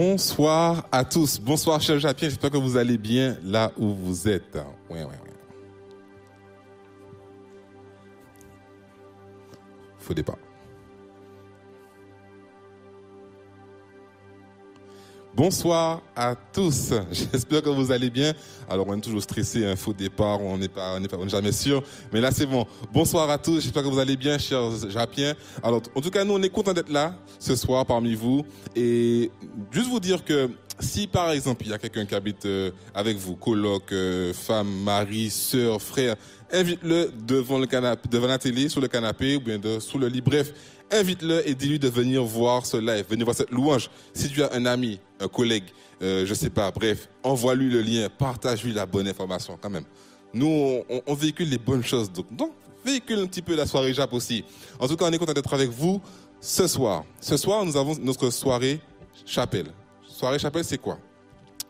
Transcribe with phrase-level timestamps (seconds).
[0.00, 1.38] Bonsoir à tous.
[1.38, 2.30] Bonsoir, cher Japien.
[2.30, 4.56] J'espère que vous allez bien là où vous êtes.
[4.88, 5.14] Oui, oui,
[10.08, 10.14] oui.
[10.14, 10.38] Départ.
[15.40, 16.92] Bonsoir à tous.
[17.10, 18.34] J'espère que vous allez bien.
[18.68, 21.26] Alors, on est toujours stressé, un faux départ, on n'est pas, on n'est pas, on
[21.26, 21.82] jamais sûr.
[22.12, 22.66] Mais là, c'est bon.
[22.92, 23.62] Bonsoir à tous.
[23.62, 25.32] J'espère que vous allez bien, chers Japiens.
[25.62, 28.44] Alors, en tout cas, nous, on est content d'être là ce soir parmi vous.
[28.76, 29.30] Et
[29.70, 33.16] juste vous dire que si, par exemple, il y a quelqu'un qui habite euh, avec
[33.16, 36.16] vous, coloc, euh, femme, mari, sœur, frère,
[36.52, 40.20] invite-le devant le canapé, devant la télé, sur le canapé, ou bien sous le lit.
[40.20, 40.52] Bref,
[40.90, 43.90] invite-le et dis-lui de venir voir ce live, venir voir cette louange.
[44.12, 45.64] Si tu as un ami, un collègue,
[46.02, 49.84] euh, je sais pas, bref, envoie-lui le lien, partage-lui la bonne information quand même.
[50.32, 52.52] Nous, on, on véhicule les bonnes choses, donc, donc
[52.84, 54.44] véhicule un petit peu la soirée Jap aussi.
[54.78, 56.00] En tout cas, on est content d'être avec vous
[56.40, 57.04] ce soir.
[57.20, 58.80] Ce soir, nous avons notre soirée
[59.26, 59.66] chapelle.
[60.06, 60.98] Soirée chapelle, c'est quoi?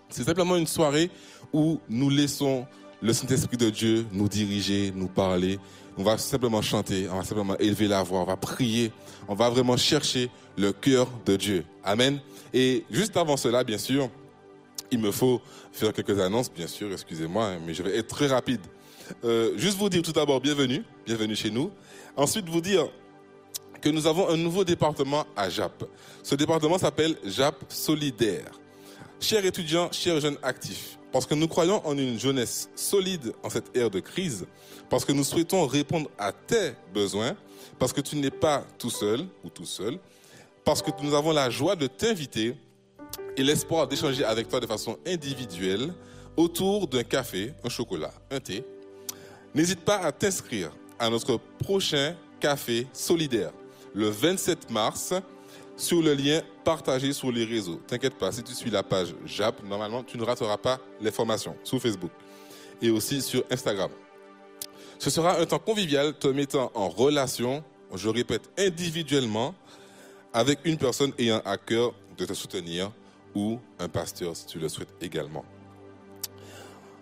[0.09, 1.11] C'est simplement une soirée
[1.53, 2.67] où nous laissons
[3.03, 5.59] le Saint-Esprit de Dieu nous diriger, nous parler.
[6.00, 8.90] On va simplement chanter, on va simplement élever la voix, on va prier,
[9.28, 11.62] on va vraiment chercher le cœur de Dieu.
[11.85, 12.21] Amen.
[12.54, 14.09] Et juste avant cela, bien sûr,
[14.90, 15.42] il me faut
[15.73, 18.62] faire quelques annonces, bien sûr, excusez-moi, mais je vais être très rapide.
[19.26, 21.71] Euh, juste vous dire tout d'abord bienvenue, bienvenue chez nous.
[22.16, 22.88] Ensuite, vous dire
[23.83, 25.85] que nous avons un nouveau département à JAP.
[26.23, 28.52] Ce département s'appelle JAP Solidaire.
[29.21, 33.76] Chers étudiants, chers jeunes actifs, parce que nous croyons en une jeunesse solide en cette
[33.76, 34.47] ère de crise,
[34.88, 37.37] parce que nous souhaitons répondre à tes besoins,
[37.79, 39.99] parce que tu n'es pas tout seul ou tout seul,
[40.64, 42.55] parce que nous avons la joie de t'inviter
[43.37, 45.93] et l'espoir d'échanger avec toi de façon individuelle
[46.37, 48.64] autour d'un café, un chocolat, un thé.
[49.55, 53.52] N'hésite pas à t'inscrire à notre prochain café solidaire
[53.95, 55.14] le 27 mars
[55.80, 57.80] sur le lien partagé sur les réseaux.
[57.87, 61.56] T'inquiète pas, si tu suis la page JAP, normalement, tu ne rateras pas les formations
[61.64, 62.10] sur Facebook
[62.82, 63.90] et aussi sur Instagram.
[64.99, 69.54] Ce sera un temps convivial te mettant en relation, je répète, individuellement
[70.34, 72.92] avec une personne ayant à cœur de te soutenir
[73.34, 75.44] ou un pasteur si tu le souhaites également.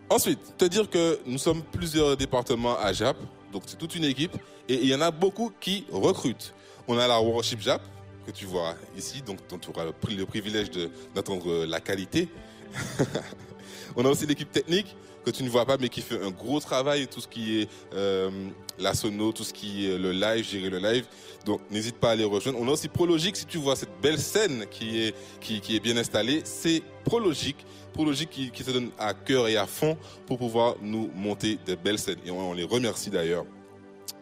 [0.08, 3.16] Ensuite, te dire que nous sommes plusieurs départements à JAP,
[3.52, 4.36] donc c'est toute une équipe,
[4.68, 6.54] et il y en a beaucoup qui recrutent.
[6.86, 7.82] On a la Worship JAP,
[8.28, 12.28] que tu vois ici, donc tu auras le, pri- le privilège de- d'entendre la qualité.
[13.96, 14.94] On a aussi l'équipe technique
[15.24, 17.68] que tu ne vois pas, mais qui fait un gros travail, tout ce qui est
[17.94, 18.30] euh,
[18.78, 21.06] la sono, tout ce qui est le live, gérer le live.
[21.46, 22.58] Donc n'hésite pas à les rejoindre.
[22.60, 26.82] On a aussi Prologique, si tu vois cette belle scène qui est, bien installée, c'est
[27.04, 27.64] Prologique.
[27.94, 31.74] Prologique qui, qui se donne à cœur et à fond pour pouvoir nous monter de
[31.74, 32.18] belles scènes.
[32.26, 33.44] Et on les remercie d'ailleurs.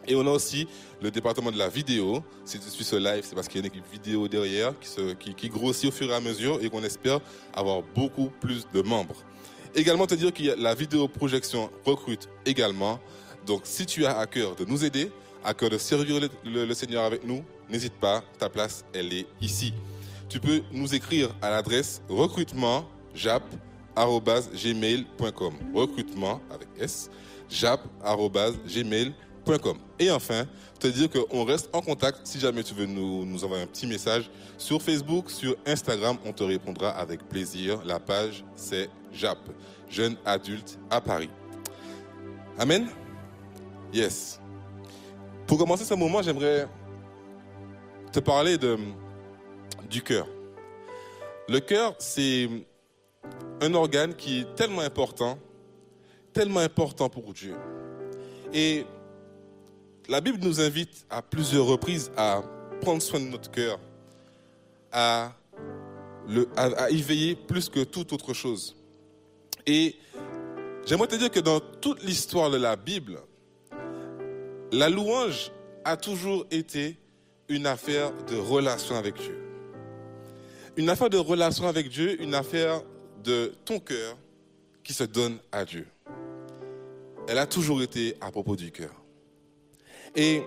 [0.09, 0.67] Et on a aussi
[1.01, 2.23] le département de la vidéo.
[2.45, 5.49] Si tu suis ce live, c'est parce qu'il y a une équipe vidéo derrière qui,
[5.49, 7.21] grossit au fur et à mesure et qu'on espère
[7.53, 9.17] avoir beaucoup plus de membres.
[9.75, 13.01] Également te dire que la vidéo projection recrute également.
[13.47, 15.11] Donc si tu as à cœur de nous aider,
[15.45, 19.75] à cœur de servir le, Seigneur avec nous, n'hésite pas, ta place, elle est ici.
[20.29, 25.55] Tu peux nous écrire à l'adresse recrutement jap@gmail.com.
[25.75, 27.11] Recrutement avec S
[27.49, 29.15] jap@gmail.com.
[29.99, 30.45] Et enfin,
[30.81, 33.87] te dire qu'on reste en contact si jamais tu veux nous, nous envoyer un petit
[33.87, 37.81] message sur Facebook, sur Instagram, on te répondra avec plaisir.
[37.85, 39.39] La page c'est JAP,
[39.89, 41.31] jeune adulte à Paris.
[42.59, 42.89] Amen?
[43.93, 44.41] Yes.
[45.47, 46.67] Pour commencer ce moment, j'aimerais
[48.13, 48.77] te parler de,
[49.89, 50.27] du cœur.
[51.49, 52.49] Le cœur, c'est
[53.61, 55.39] un organe qui est tellement important,
[56.33, 57.55] tellement important pour Dieu.
[58.53, 58.85] Et
[60.09, 62.43] la Bible nous invite à plusieurs reprises à
[62.81, 63.79] prendre soin de notre cœur,
[64.93, 65.33] à,
[66.91, 68.77] y veiller plus que toute autre chose.
[69.67, 69.97] Et
[70.85, 73.21] j'aimerais te dire que dans toute l'histoire de la Bible,
[74.73, 75.51] la louange
[75.85, 76.97] a toujours été
[77.49, 79.39] une affaire de relation avec Dieu.
[80.77, 82.83] Une affaire de relation avec Dieu, une affaire
[83.25, 84.17] de ton cœur
[84.85, 85.87] qui se donne à Dieu.
[87.29, 89.06] Elle a toujours été à propos du cœur.
[90.17, 90.43] Et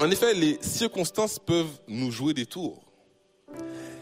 [0.00, 2.82] en effet, les circonstances peuvent nous jouer des tours.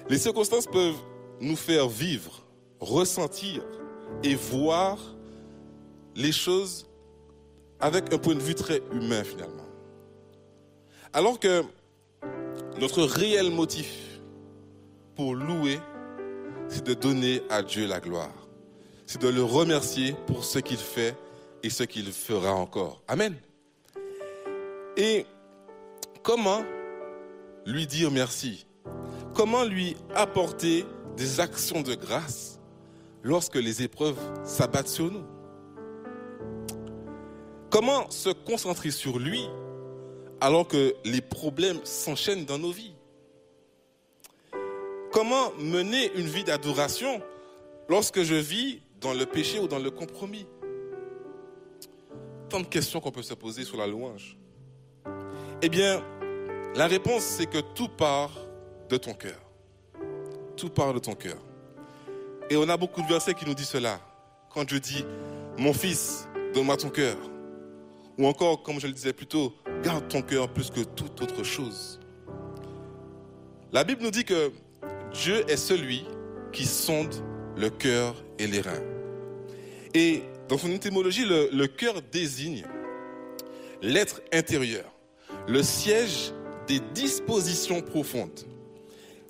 [0.08, 0.98] Les circonstances peuvent
[1.40, 2.42] nous faire vivre,
[2.80, 3.62] ressentir
[4.24, 4.98] et voir
[6.16, 6.86] les choses
[7.78, 9.66] avec un point de vue très humain finalement.
[11.12, 11.62] Alors que
[12.78, 14.20] notre réel motif
[15.14, 15.78] pour louer,
[16.68, 18.32] c'est de donner à Dieu la gloire.
[19.06, 21.16] C'est de le remercier pour ce qu'il fait
[21.62, 23.02] et ce qu'il fera encore.
[23.08, 23.36] Amen.
[25.02, 25.24] Et
[26.22, 26.62] comment
[27.64, 28.66] lui dire merci?
[29.34, 30.84] Comment lui apporter
[31.16, 32.60] des actions de grâce
[33.22, 35.24] lorsque les épreuves s'abattent sur nous?
[37.70, 39.40] Comment se concentrer sur lui
[40.38, 42.94] alors que les problèmes s'enchaînent dans nos vies?
[45.12, 47.22] Comment mener une vie d'adoration
[47.88, 50.46] lorsque je vis dans le péché ou dans le compromis?
[52.50, 54.36] Tant de questions qu'on peut se poser sur la louange.
[55.62, 56.02] Eh bien,
[56.74, 58.30] la réponse, c'est que tout part
[58.88, 59.38] de ton cœur.
[60.56, 61.36] Tout part de ton cœur.
[62.48, 64.00] Et on a beaucoup de versets qui nous disent cela.
[64.54, 65.04] Quand je dis,
[65.58, 67.16] mon fils, donne-moi ton cœur.
[68.16, 69.52] Ou encore, comme je le disais plus tôt,
[69.82, 72.00] garde ton cœur plus que toute autre chose.
[73.70, 74.52] La Bible nous dit que
[75.12, 76.06] Dieu est celui
[76.52, 77.14] qui sonde
[77.56, 78.82] le cœur et les reins.
[79.92, 82.64] Et dans son étymologie, le, le cœur désigne
[83.82, 84.90] l'être intérieur,
[85.48, 86.32] le siège
[86.66, 88.46] des dispositions profondes.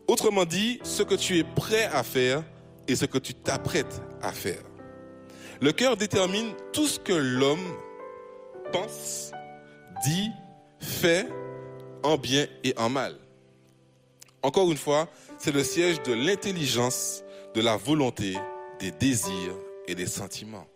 [0.07, 2.43] Autrement dit, ce que tu es prêt à faire
[2.89, 4.63] et ce que tu t'apprêtes à faire.
[5.61, 7.75] Le cœur détermine tout ce que l'homme
[8.73, 9.31] pense,
[10.05, 10.31] dit,
[10.81, 11.27] fait,
[12.03, 13.17] en bien et en mal.
[14.43, 17.23] Encore une fois, c'est le siège de l'intelligence,
[17.55, 18.37] de la volonté,
[18.79, 19.55] des désirs
[19.87, 20.67] et des sentiments.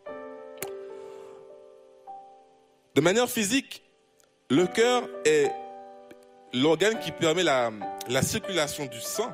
[2.95, 3.84] De manière physique,
[4.51, 5.51] le cœur est
[6.53, 7.71] l'organe qui permet la,
[8.09, 9.33] la circulation du sang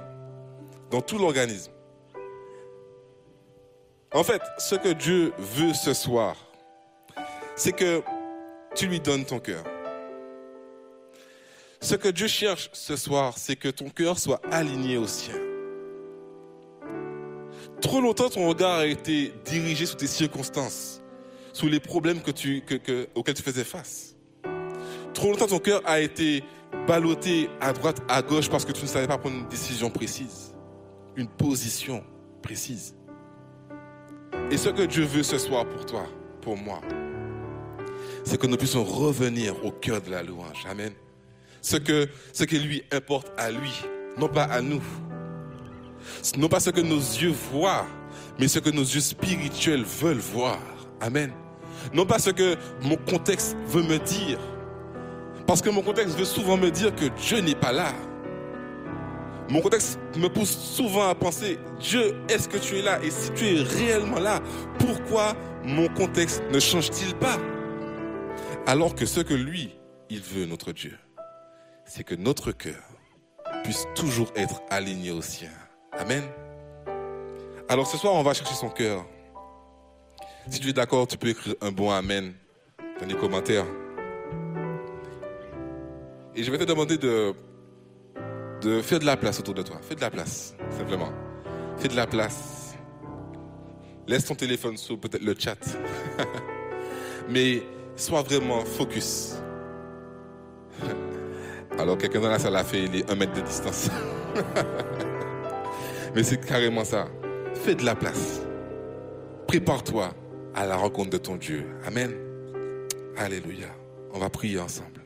[0.91, 1.73] dans tout l'organisme.
[4.13, 6.37] En fait, ce que Dieu veut ce soir,
[7.57, 8.03] c'est que
[8.75, 9.65] tu lui donnes ton cœur.
[11.81, 15.35] Ce que Dieu cherche ce soir, c'est que ton cœur soit aligné au sien.
[17.81, 21.03] Trop longtemps, ton regard a été dirigé sur tes circonstances,
[21.53, 22.21] sur les problèmes
[23.15, 24.17] auxquels tu faisais face.
[25.15, 26.45] Trop longtemps, ton cœur a été
[26.87, 30.55] ballotté à droite, à gauche, parce que tu ne savais pas prendre une décision précise,
[31.17, 32.03] une position
[32.43, 32.95] précise.
[34.51, 36.07] Et ce que Dieu veut ce soir pour toi,
[36.41, 36.81] pour moi,
[38.25, 40.65] c'est que nous puissions revenir au cœur de la louange.
[40.69, 40.93] Amen.
[41.63, 43.73] Ce que, ce qui lui importe à lui,
[44.17, 44.83] non pas à nous.
[46.37, 47.87] Non pas ce que nos yeux voient,
[48.39, 50.59] mais ce que nos yeux spirituels veulent voir.
[51.01, 51.33] Amen.
[51.95, 54.39] Non pas ce que mon contexte veut me dire.
[55.51, 57.93] Parce que mon contexte veut souvent me dire que Dieu n'est pas là.
[59.49, 63.03] Mon contexte me pousse souvent à penser, Dieu, est-ce que tu es là?
[63.03, 64.39] Et si tu es réellement là,
[64.79, 65.35] pourquoi
[65.65, 67.37] mon contexte ne change-t-il pas?
[68.65, 69.77] Alors que ce que lui,
[70.09, 70.97] il veut, notre Dieu,
[71.85, 72.85] c'est que notre cœur
[73.65, 75.51] puisse toujours être aligné au sien.
[75.99, 76.23] Amen.
[77.69, 79.05] Alors ce soir, on va chercher son cœur.
[80.49, 82.35] Si tu es d'accord, tu peux écrire un bon Amen
[83.01, 83.67] dans les commentaires.
[86.35, 87.35] Et je vais te demander de
[88.61, 89.79] de faire de la place autour de toi.
[89.83, 91.11] Fais de la place, simplement.
[91.79, 92.75] Fais de la place.
[94.07, 95.59] Laisse ton téléphone sur peut-être le chat.
[97.29, 97.63] Mais
[97.97, 99.35] sois vraiment focus.
[101.79, 103.89] Alors quelqu'un dans la salle a fait les 1 mètre de distance.
[106.15, 107.09] Mais c'est carrément ça.
[107.55, 108.41] Fais de la place.
[109.47, 110.11] Prépare-toi
[110.55, 111.67] à la rencontre de ton Dieu.
[111.87, 112.13] Amen.
[113.17, 113.69] Alléluia.
[114.13, 115.00] On va prier ensemble.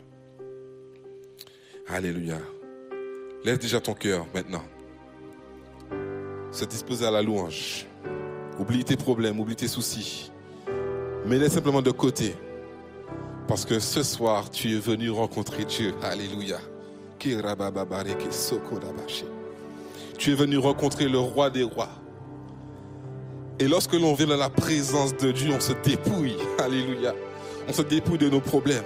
[1.86, 2.38] Alléluia.
[3.44, 4.64] Laisse déjà ton cœur maintenant.
[6.50, 7.86] Se disposer à la louange.
[8.58, 10.32] Oublie tes problèmes, oublie tes soucis.
[11.26, 12.34] Mets-les simplement de côté.
[13.46, 15.92] Parce que ce soir, tu es venu rencontrer Dieu.
[16.02, 16.58] Alléluia.
[17.18, 17.32] Tu
[20.32, 21.90] es venu rencontrer le roi des rois.
[23.58, 26.36] Et lorsque l'on vient dans la présence de Dieu, on se dépouille.
[26.58, 27.14] Alléluia.
[27.68, 28.82] On se dépouille de nos problèmes.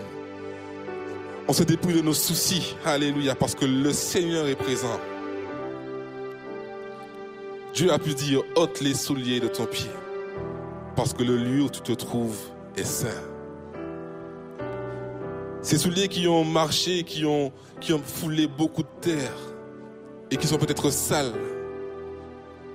[1.50, 2.76] On se dépouille de nos soucis.
[2.84, 3.34] Alléluia.
[3.34, 5.00] Parce que le Seigneur est présent.
[7.72, 9.90] Dieu a pu dire, ôte les souliers de ton pied.
[10.94, 12.38] Parce que le lieu où tu te trouves
[12.76, 13.22] est saint.
[15.62, 19.32] Ces souliers qui ont marché, qui ont, qui ont foulé beaucoup de terre
[20.30, 21.32] et qui sont peut-être sales,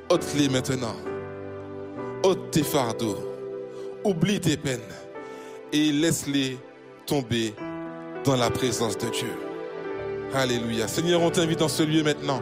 [0.09, 0.95] ôte-les maintenant.
[2.23, 3.19] ôte tes fardeaux.
[4.03, 4.81] Oublie tes peines
[5.71, 6.57] et laisse-les
[7.05, 7.53] tomber
[8.23, 9.33] dans la présence de Dieu.
[10.33, 10.87] Alléluia.
[10.87, 12.41] Seigneur, on t'invite dans ce lieu maintenant.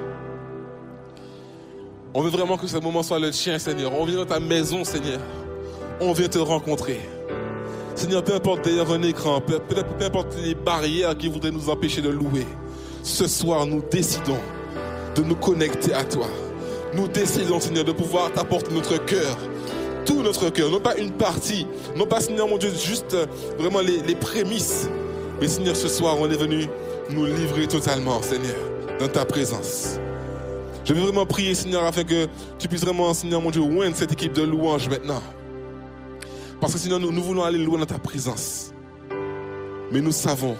[2.13, 3.93] On veut vraiment que ce moment soit le tien, Seigneur.
[3.93, 5.19] On vient dans ta maison, Seigneur.
[5.99, 6.99] On vient te rencontrer.
[7.95, 12.01] Seigneur, peu importe derrière un écran, peu, peu importe les barrières qui voudraient nous empêcher
[12.01, 12.45] de louer,
[13.03, 14.39] ce soir, nous décidons
[15.15, 16.27] de nous connecter à toi.
[16.93, 19.37] Nous décidons, Seigneur, de pouvoir t'apporter notre cœur,
[20.05, 23.15] tout notre cœur, non pas une partie, non pas, Seigneur, mon Dieu, juste
[23.57, 24.89] vraiment les, les prémices,
[25.41, 26.67] mais Seigneur, ce soir, on est venu
[27.09, 28.55] nous livrer totalement, Seigneur,
[28.99, 29.99] dans ta présence.
[30.85, 32.27] Je veux vraiment prier, Seigneur, afin que
[32.59, 35.21] tu puisses vraiment, Seigneur, mon Dieu, oindre cette équipe de louanges maintenant.
[36.59, 38.71] Parce que Seigneur, nous, nous voulons aller loin dans ta présence.
[39.91, 40.55] Mais nous savons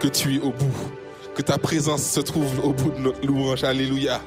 [0.00, 0.92] que tu es au bout,
[1.36, 3.62] que ta présence se trouve au bout de notre louange.
[3.62, 4.20] Alléluia.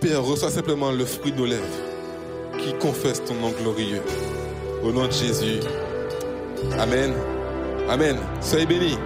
[0.00, 1.64] Père, reçois simplement le fruit de nos lèvres
[2.58, 4.02] qui confesse ton nom glorieux.
[4.84, 5.60] Au nom de Jésus.
[6.78, 7.14] Amen.
[7.88, 8.16] Amen.
[8.42, 8.98] Soyez bénis.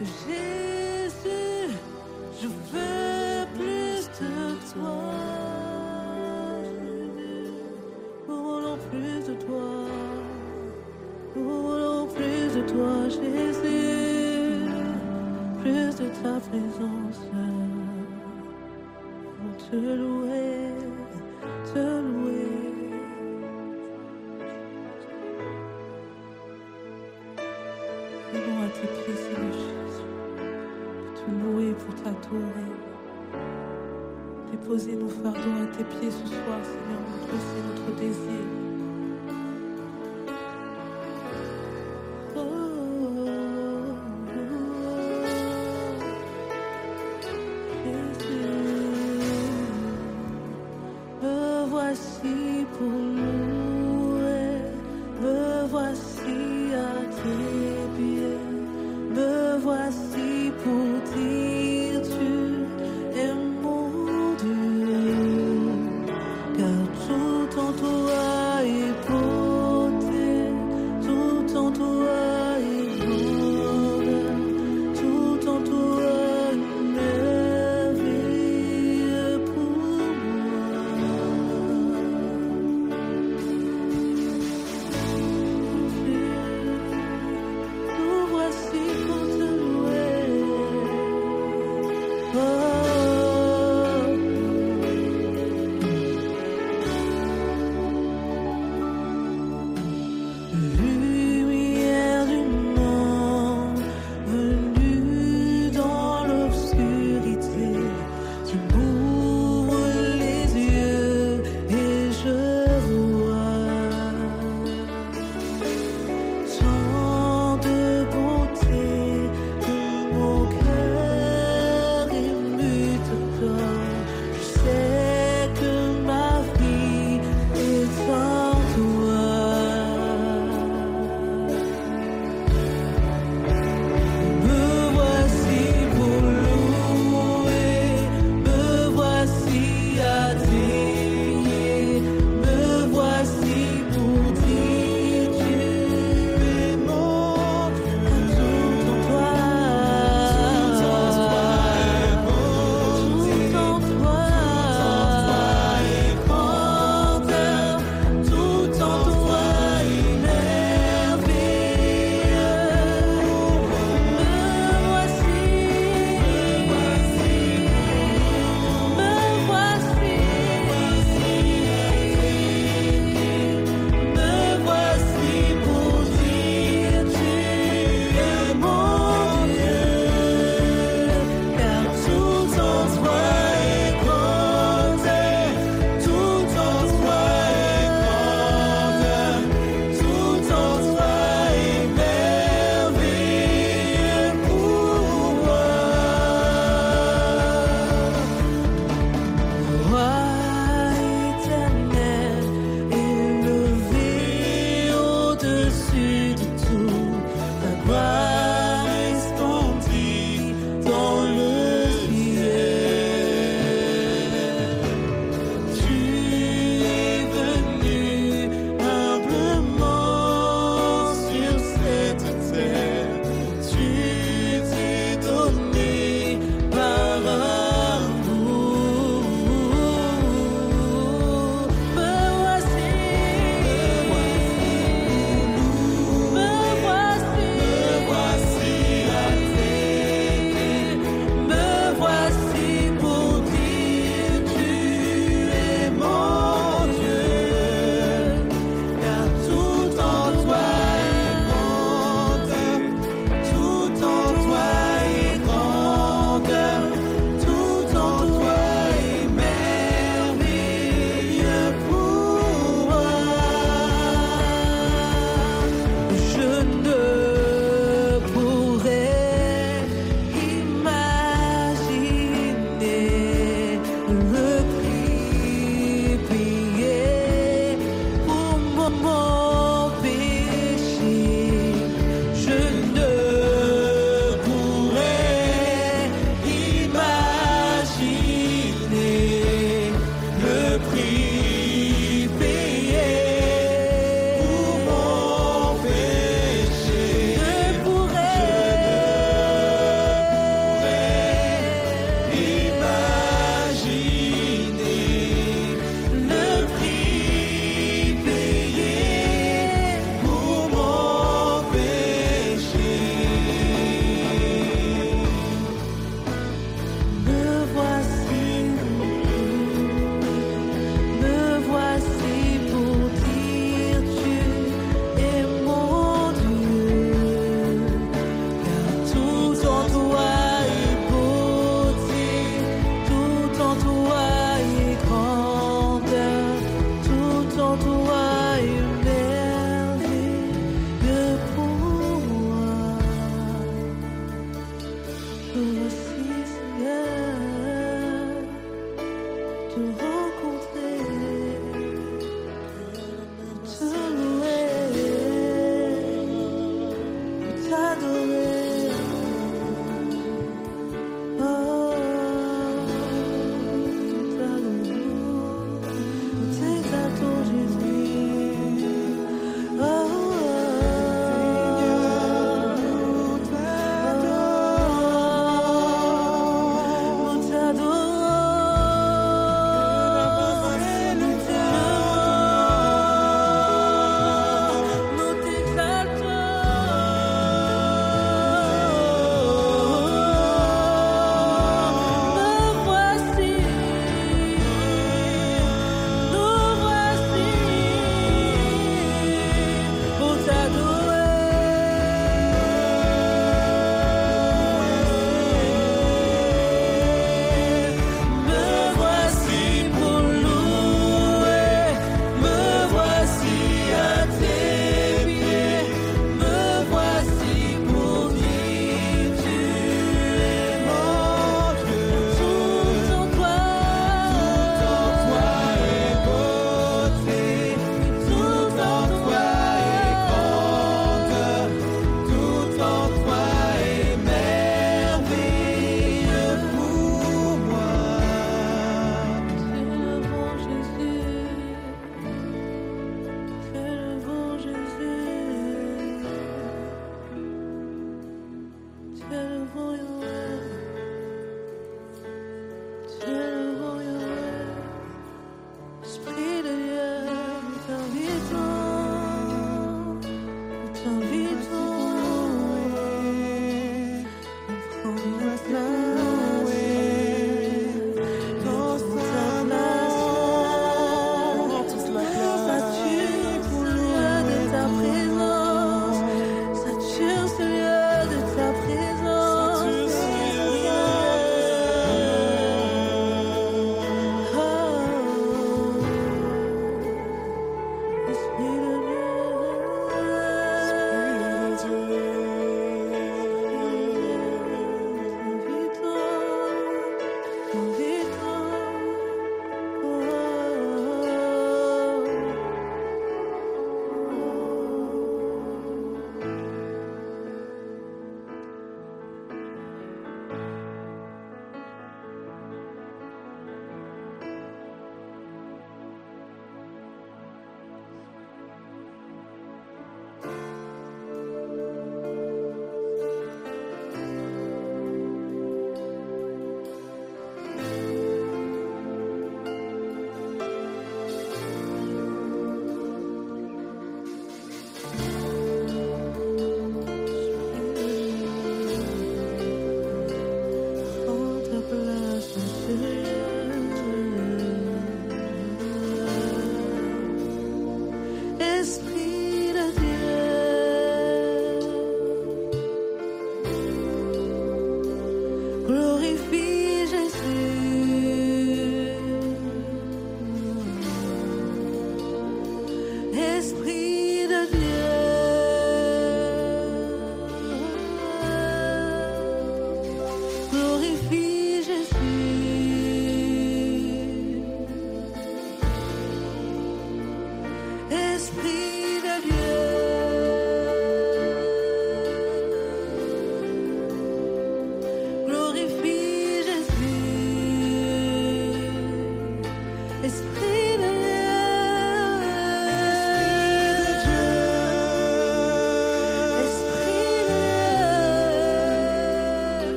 [0.00, 1.72] Jésus,
[2.38, 5.00] je veux plus de toi.
[8.28, 9.70] Nous voulons plus de toi.
[11.34, 14.68] Nous voulons plus de toi, Jésus.
[15.62, 17.20] Plus de ta présence.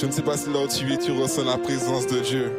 [0.00, 2.50] Je ne sais pas si là où tu es, tu ressens la présence de Dieu.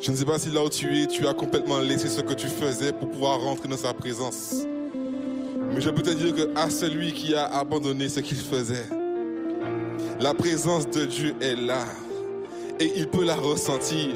[0.00, 2.34] Je ne sais pas si là où tu es, tu as complètement laissé ce que
[2.34, 4.64] tu faisais pour pouvoir rentrer dans sa présence.
[5.72, 8.86] Mais je peux te dire que à celui qui a abandonné ce qu'il faisait,
[10.18, 11.84] la présence de Dieu est là
[12.80, 14.08] et il peut la ressentir.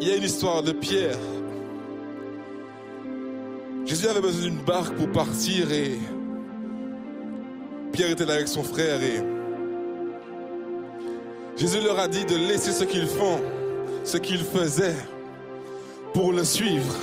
[0.00, 1.18] Il y a une histoire de Pierre
[3.84, 5.98] Jésus avait besoin d'une barque pour partir et
[7.98, 9.20] Pierre était là avec son frère et
[11.56, 13.40] Jésus leur a dit de laisser ce qu'ils font,
[14.04, 14.94] ce qu'ils faisaient
[16.14, 16.94] pour le suivre.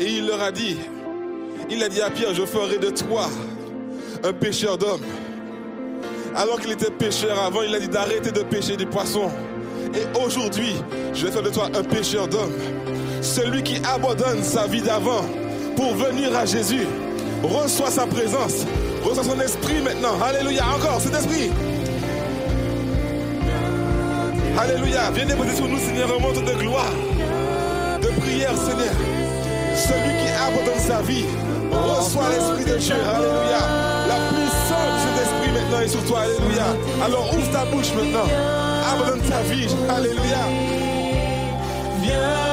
[0.00, 0.78] Et il leur a dit,
[1.68, 3.28] il a dit à Pierre, je ferai de toi
[4.24, 5.04] un pêcheur d'hommes.
[6.34, 9.30] Alors qu'il était pêcheur avant, il a dit d'arrêter de pêcher des poissons.
[9.94, 10.72] Et aujourd'hui,
[11.12, 12.56] je vais faire de toi un pêcheur d'hommes.
[13.20, 15.26] Celui qui abandonne sa vie d'avant
[15.76, 16.86] pour venir à Jésus,
[17.42, 18.64] reçoit sa présence,
[19.08, 20.20] reçoit son esprit maintenant.
[20.22, 21.50] Alléluia, encore cet esprit.
[24.58, 26.92] Alléluia, viens déposer sur nous, Seigneur, un manteau de gloire,
[28.00, 28.94] de prière, Seigneur.
[29.76, 31.26] Celui qui abandonne sa vie,
[31.70, 32.94] reçoit l'esprit de Dieu.
[32.94, 33.60] Alléluia.
[34.08, 36.20] La puissance de cet esprit maintenant est sur toi.
[36.20, 36.66] Alléluia.
[37.04, 38.26] Alors ouvre ta bouche maintenant.
[38.92, 39.68] Abandonne ta vie.
[39.90, 40.42] Alléluia.
[42.02, 42.45] Viens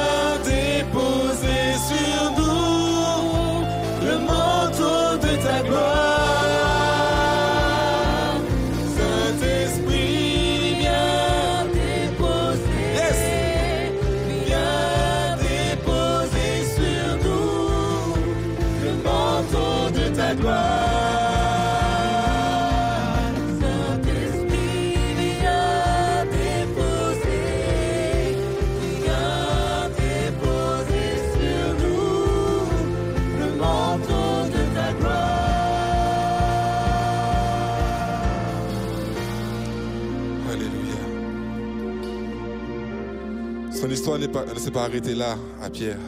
[44.54, 45.98] ne s'est pas arrêtée là, à Pierre.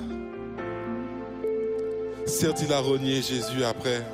[2.27, 4.05] Certes, il a renié Jésus après.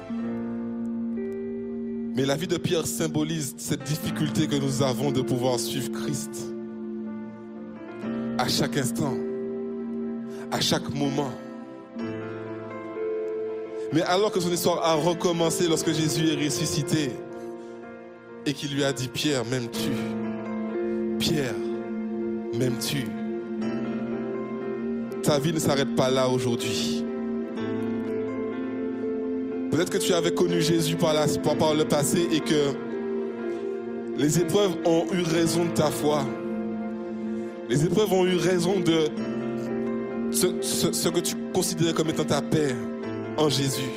[2.14, 6.52] Mais la vie de Pierre symbolise cette difficulté que nous avons de pouvoir suivre Christ.
[8.38, 9.14] À chaque instant,
[10.50, 11.32] à chaque moment.
[13.92, 17.12] Mais alors que son histoire a recommencé lorsque Jésus est ressuscité
[18.44, 19.90] et qu'il lui a dit, Pierre, m'aimes-tu?
[21.18, 21.54] Pierre,
[22.58, 23.21] m'aimes-tu?
[25.22, 27.04] Ta vie ne s'arrête pas là aujourd'hui.
[29.70, 32.72] Peut-être que tu avais connu Jésus par, le passé et que
[34.18, 36.24] les épreuves ont eu raison de ta foi.
[37.70, 39.08] Les épreuves ont eu raison de
[40.32, 42.74] ce, ce- que tu considérais comme étant ta paix
[43.38, 43.88] en Jésus.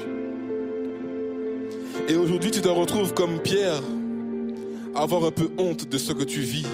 [2.07, 3.81] Et aujourd'hui, tu te retrouves comme Pierre,
[4.93, 6.67] avoir un peu honte de ce que tu vis,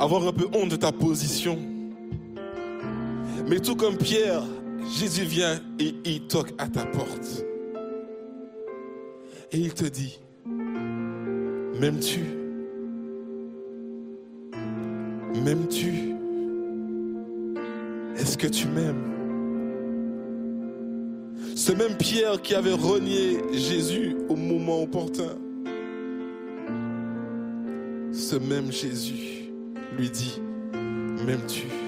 [0.00, 1.58] avoir un peu honte de ta position.
[3.48, 4.42] Mais tout comme Pierre,
[4.98, 7.44] Jésus vient et il toque à ta porte.
[9.52, 12.20] Et il te dit, m'aimes-tu?
[15.44, 16.14] M'aimes-tu?
[18.16, 19.10] Est-ce que tu m'aimes?
[21.54, 25.36] Ce même Pierre qui avait renié Jésus au moment opportun,
[28.12, 29.50] ce même Jésus
[29.98, 30.40] lui dit,
[31.26, 31.81] m'aimes-tu?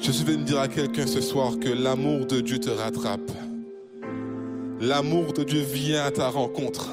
[0.00, 3.30] Je suis venu dire à quelqu'un ce soir que l'amour de Dieu te rattrape.
[4.80, 6.90] L'amour de Dieu vient à ta rencontre.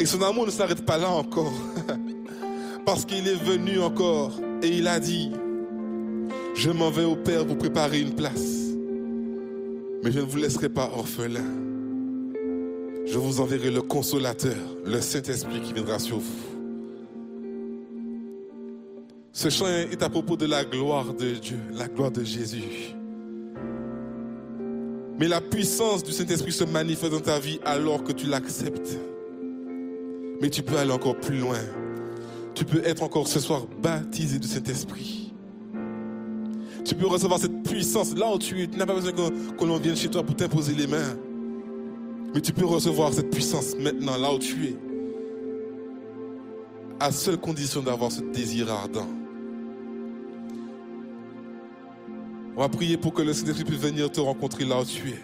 [0.00, 1.52] Et son amour ne s'arrête pas là encore.
[2.86, 4.32] Parce qu'il est venu encore
[4.62, 5.30] et il a dit,
[6.54, 8.72] je m'en vais au Père vous préparer une place.
[10.02, 11.44] Mais je ne vous laisserai pas orphelin.
[13.06, 16.55] Je vous enverrai le consolateur, le Saint-Esprit qui viendra sur vous.
[19.36, 22.94] Ce chant est à propos de la gloire de Dieu, la gloire de Jésus.
[25.18, 28.98] Mais la puissance du Saint-Esprit se manifeste dans ta vie alors que tu l'acceptes.
[30.40, 31.58] Mais tu peux aller encore plus loin.
[32.54, 35.34] Tu peux être encore ce soir baptisé du Saint-Esprit.
[36.86, 38.68] Tu peux recevoir cette puissance là où tu es.
[38.68, 41.14] Tu n'as pas besoin que, l'on vienne chez toi pour t'imposer les mains.
[42.34, 44.76] Mais tu peux recevoir cette puissance maintenant là où tu es.
[47.00, 49.06] À seule condition d'avoir ce désir ardent.
[52.56, 55.20] On va prier pour que le Saint-Esprit puisse venir te rencontrer là où tu es.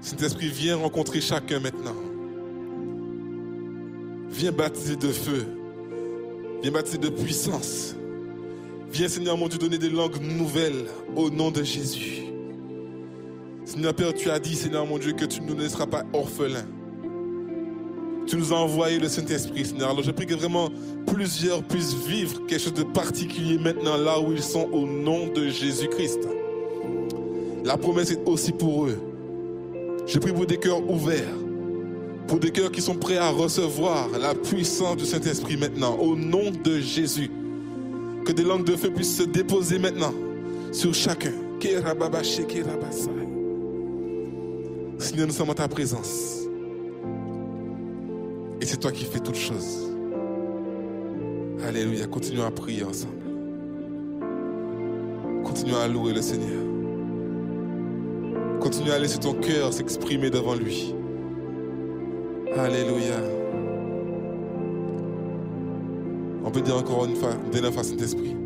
[0.00, 1.96] Saint-Esprit, viens rencontrer chacun maintenant.
[4.30, 5.46] Viens baptiser de feu.
[6.62, 7.94] Viens baptiser de puissance.
[8.90, 10.86] Viens, Seigneur mon Dieu, donner des langues nouvelles
[11.16, 12.22] au nom de Jésus.
[13.66, 16.64] Seigneur Père, tu as dit, Seigneur mon Dieu, que tu ne nous laisseras pas orphelins.
[18.28, 19.88] Tu nous as envoyé le Saint-Esprit, Seigneur.
[19.88, 20.68] Alors je prie que vraiment
[21.06, 25.48] plusieurs puissent vivre quelque chose de particulier maintenant là où ils sont au nom de
[25.48, 26.28] Jésus-Christ.
[27.64, 28.98] La promesse est aussi pour eux.
[30.06, 31.34] Je prie pour des cœurs ouverts,
[32.26, 36.50] pour des cœurs qui sont prêts à recevoir la puissance du Saint-Esprit maintenant, au nom
[36.50, 37.30] de Jésus.
[38.26, 40.12] Que des langues de feu puissent se déposer maintenant
[40.70, 41.32] sur chacun.
[44.98, 46.47] Seigneur, nous sommes en ta présence.
[48.70, 49.90] C'est toi qui fais toutes choses.
[51.66, 52.06] Alléluia.
[52.06, 53.14] Continuons à prier ensemble.
[55.42, 56.66] Continuons à louer le Seigneur.
[58.60, 60.94] Continue à laisser ton cœur s'exprimer devant lui.
[62.58, 63.16] Alléluia.
[66.44, 68.36] On peut dire encore une fois, une fois Saint-Esprit.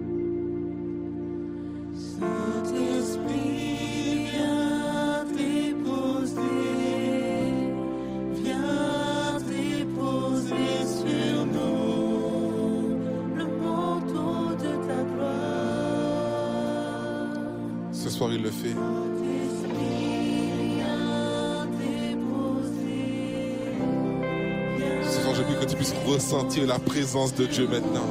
[26.33, 28.07] Ressentir la présence de Dieu maintenant.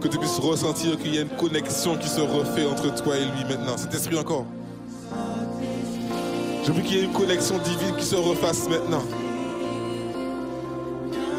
[0.00, 3.24] Que tu puisses ressentir qu'il y a une connexion qui se refait entre toi et
[3.24, 3.76] lui maintenant.
[3.76, 4.44] Cet esprit encore.
[6.64, 9.04] Je prie qu'il y ait une connexion divine qui se refasse maintenant.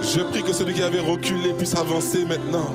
[0.01, 2.73] Je prie que celui qui avait reculé puisse avancer maintenant.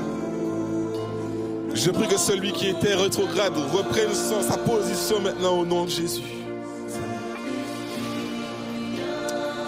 [1.73, 6.23] Je prie que celui qui était rétrograde reprenne sa position maintenant au nom de Jésus.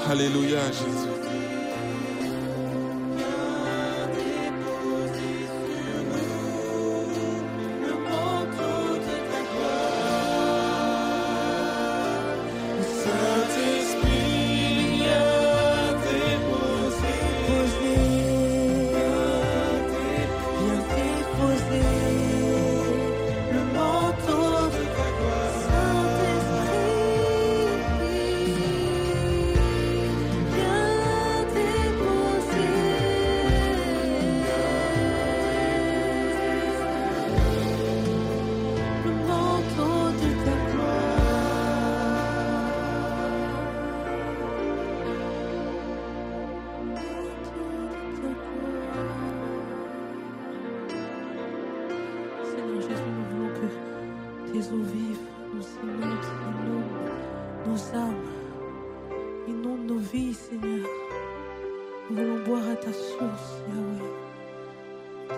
[0.08, 1.05] Alléluia Jésus.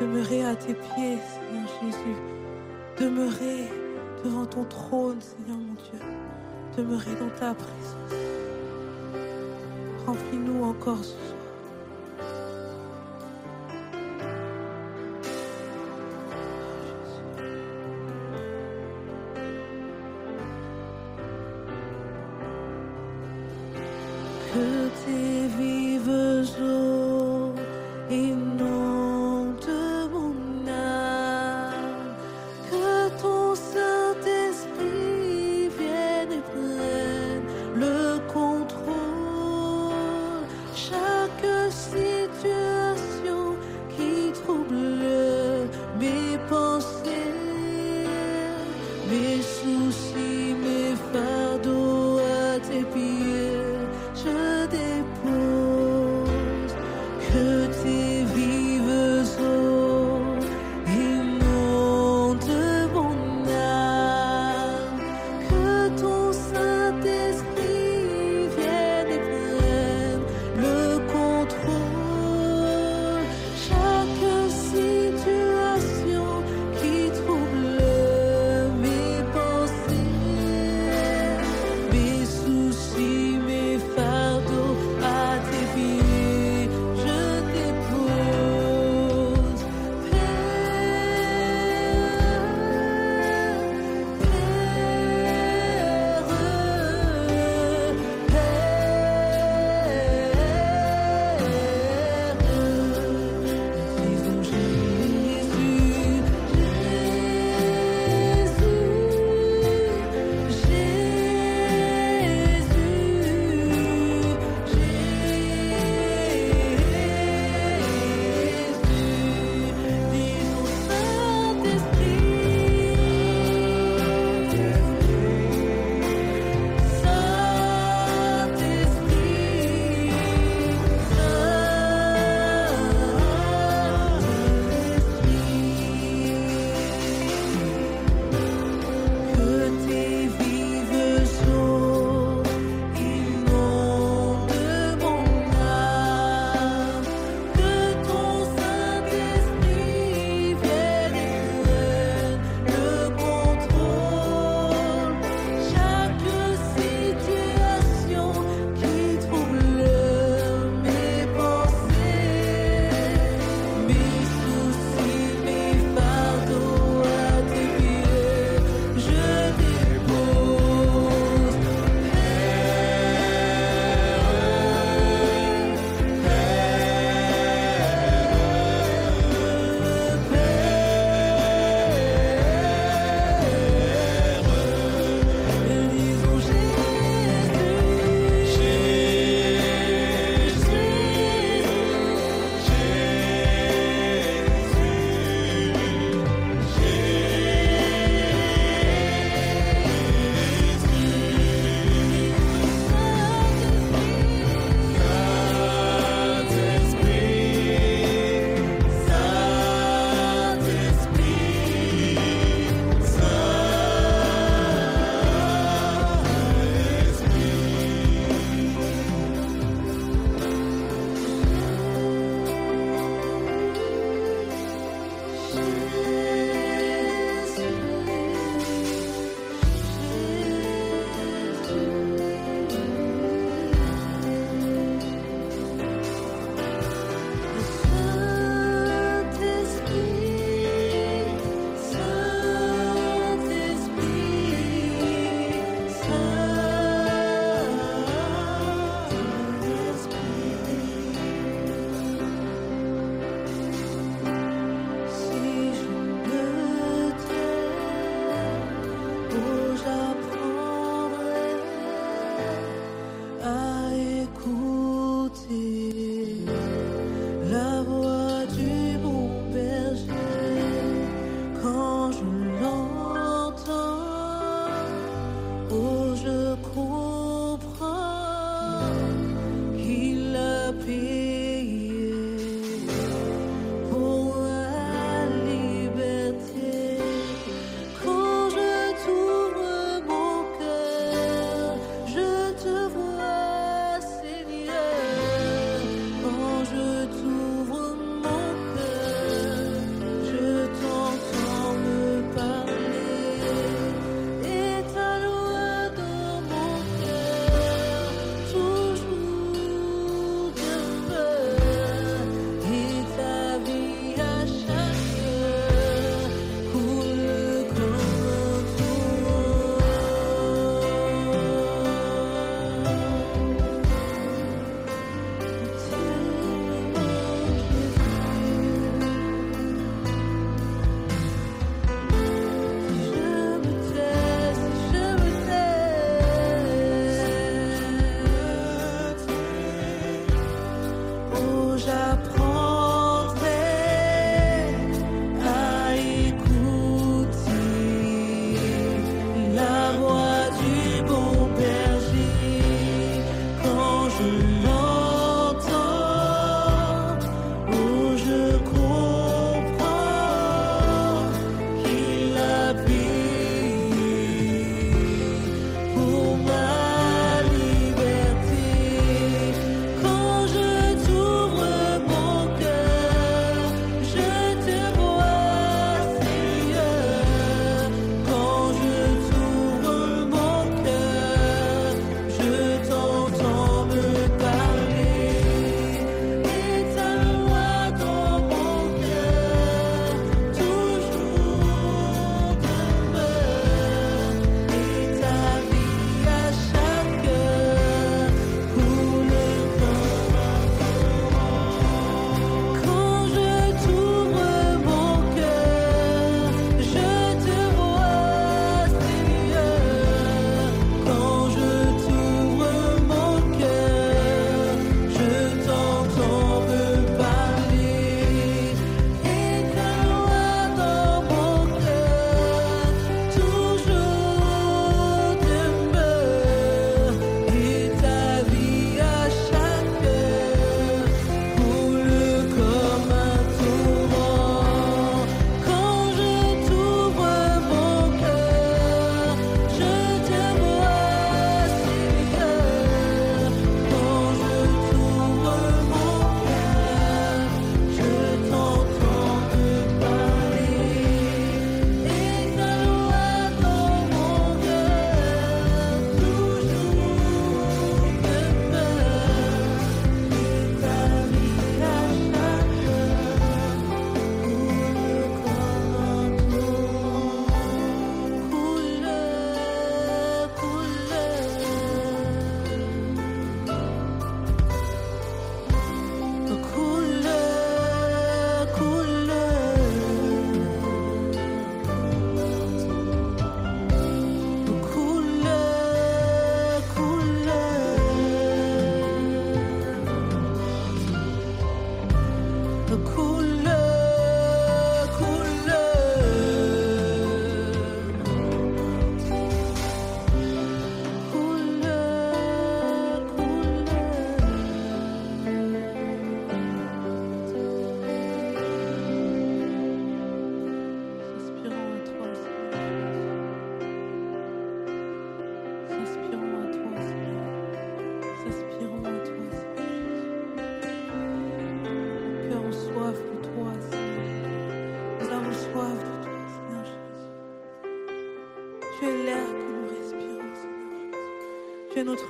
[0.01, 2.17] demeurer à tes pieds, Seigneur Jésus.
[2.99, 3.69] Demeurez
[4.25, 5.99] devant ton trône, Seigneur mon Dieu.
[6.77, 8.15] Demeurer dans ta présence.
[10.07, 11.38] Remplis-nous encore ce soir.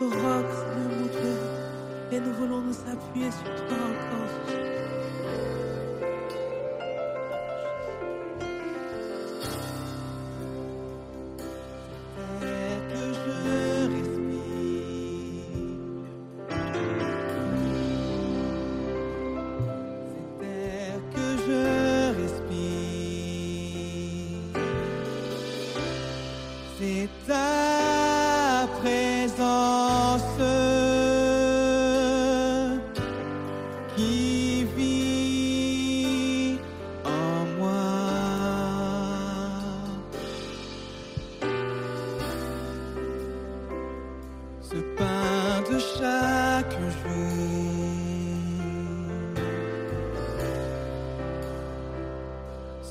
[0.01, 1.37] notre roc, Seigneur mon Dieu,
[2.13, 3.78] et nous voulons nous appuyer sur toi.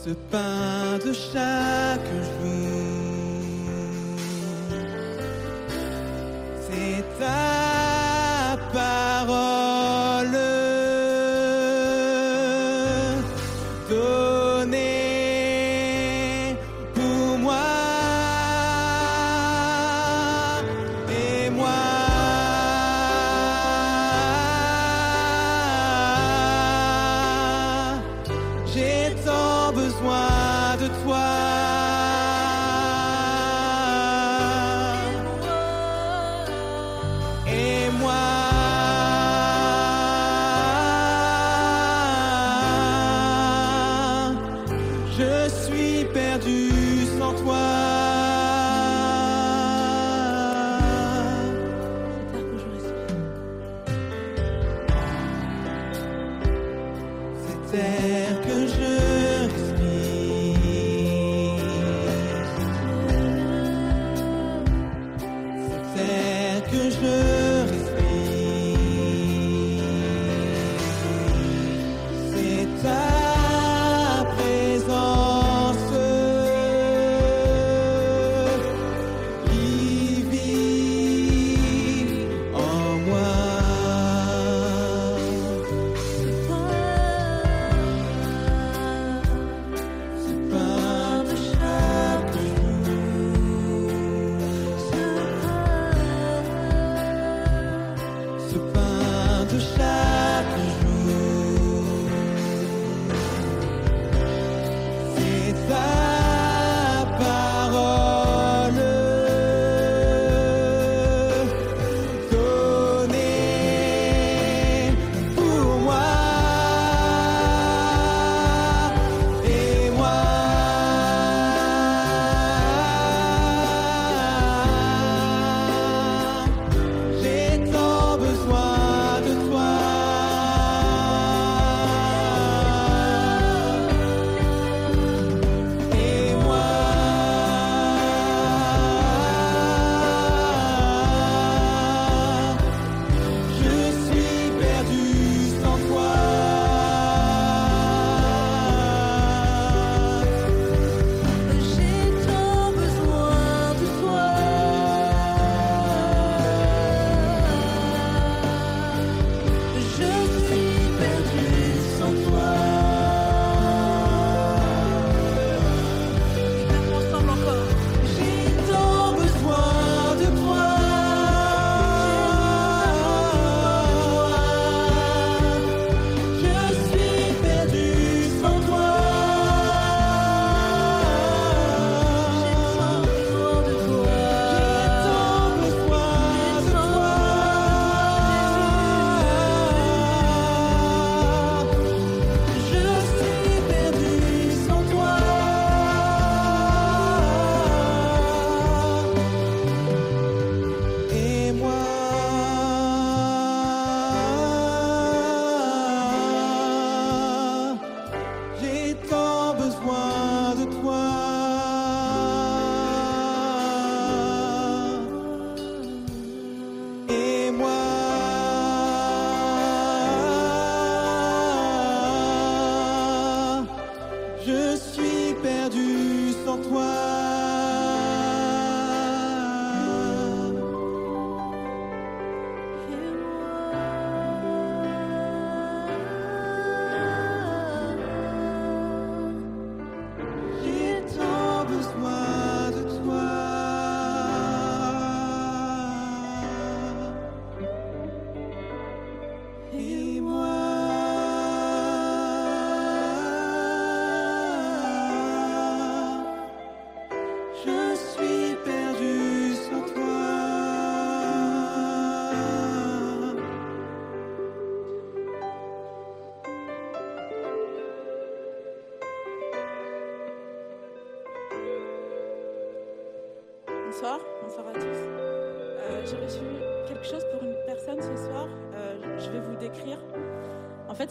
[0.08, 2.77] ce pain de chaque jour.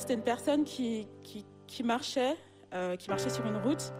[0.06, 1.08] C'était une personne qui,
[1.66, 2.36] qui, marchait,
[2.72, 3.92] euh, qui marchait sur une route.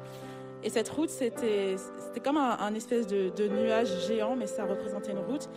[0.62, 1.74] Et cette route, c'était
[2.22, 5.48] comme un, espèce de, nuage géant, mais ça représentait une route.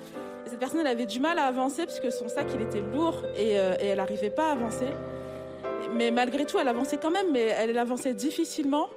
[0.46, 3.22] Et cette personne, elle avait du mal à avancer puisque son sac, il était lourd
[3.38, 4.88] et, euh, elle n'arrivait pas à avancer.
[5.94, 8.90] Mais malgré tout, elle avançait quand même, mais elle avançait difficilement.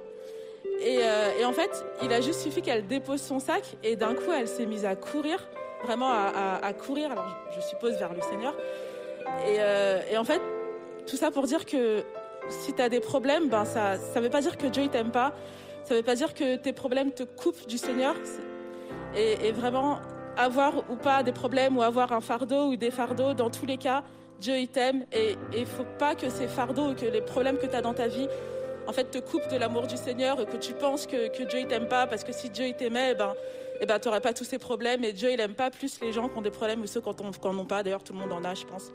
[0.81, 4.31] Et, euh, en fait, il a juste suffi qu'elle dépose son sac et d'un coup,
[4.35, 5.47] elle s'est mise à courir,
[5.83, 8.55] vraiment à, courir, alors je, suppose vers le Seigneur.
[9.47, 10.41] Et, et en fait,
[11.07, 12.03] tout ça pour dire que
[12.49, 15.11] si tu as des problèmes, ben ça ne veut pas dire que Dieu ne t'aime
[15.11, 15.33] pas.
[15.83, 18.15] Ça ne veut pas dire que tes problèmes te coupent du Seigneur.
[19.15, 19.99] Et, vraiment,
[20.37, 23.77] avoir ou pas des problèmes ou avoir un fardeau ou des fardeaux, dans tous les
[23.77, 24.03] cas,
[24.39, 25.05] Dieu il t'aime.
[25.11, 27.93] Et il faut pas que ces fardeaux ou que les problèmes que tu as dans
[27.93, 28.27] ta vie
[28.87, 31.67] en fait, te coupent de l'amour du Seigneur et que tu penses que, Dieu ne
[31.67, 32.07] t'aime pas.
[32.07, 33.33] Parce que si Dieu t'aimait, ben,
[33.81, 35.03] eh ben, tu n'aurais pas tous ces problèmes.
[35.03, 37.09] Et Dieu il n'aime pas plus les gens qui ont des problèmes ou ceux qui
[37.09, 37.83] n'en ont pas.
[37.83, 38.91] D'ailleurs, tout le monde en a, je pense.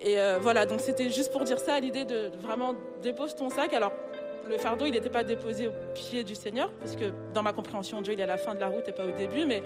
[0.00, 3.72] Et euh, voilà, donc c'était juste pour dire ça, l'idée de vraiment dépose ton sac.
[3.72, 3.92] Alors,
[4.48, 8.00] le fardeau, il n'était pas déposé au pied du Seigneur, parce que dans ma compréhension,
[8.02, 9.44] Dieu, il est à la fin de la route et pas au début.
[9.46, 9.62] Mais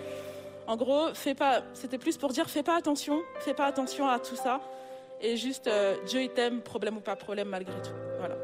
[0.67, 4.19] en gros, fais pas, c'était plus pour dire, fais pas attention, fais pas attention à
[4.19, 4.61] tout ça.
[5.21, 7.91] Et juste, euh, Dieu, il t'aime, problème ou pas problème, malgré tout.
[8.19, 8.37] Voilà.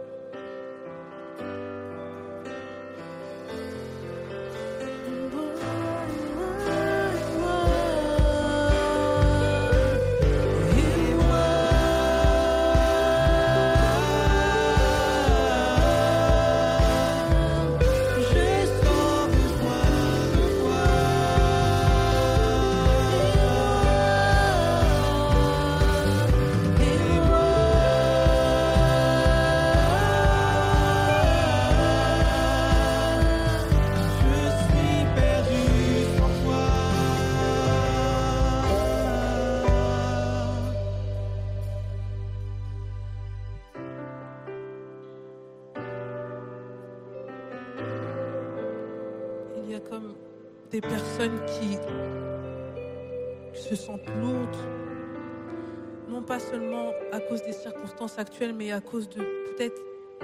[58.19, 59.81] Actuelle, mais à cause de peut-être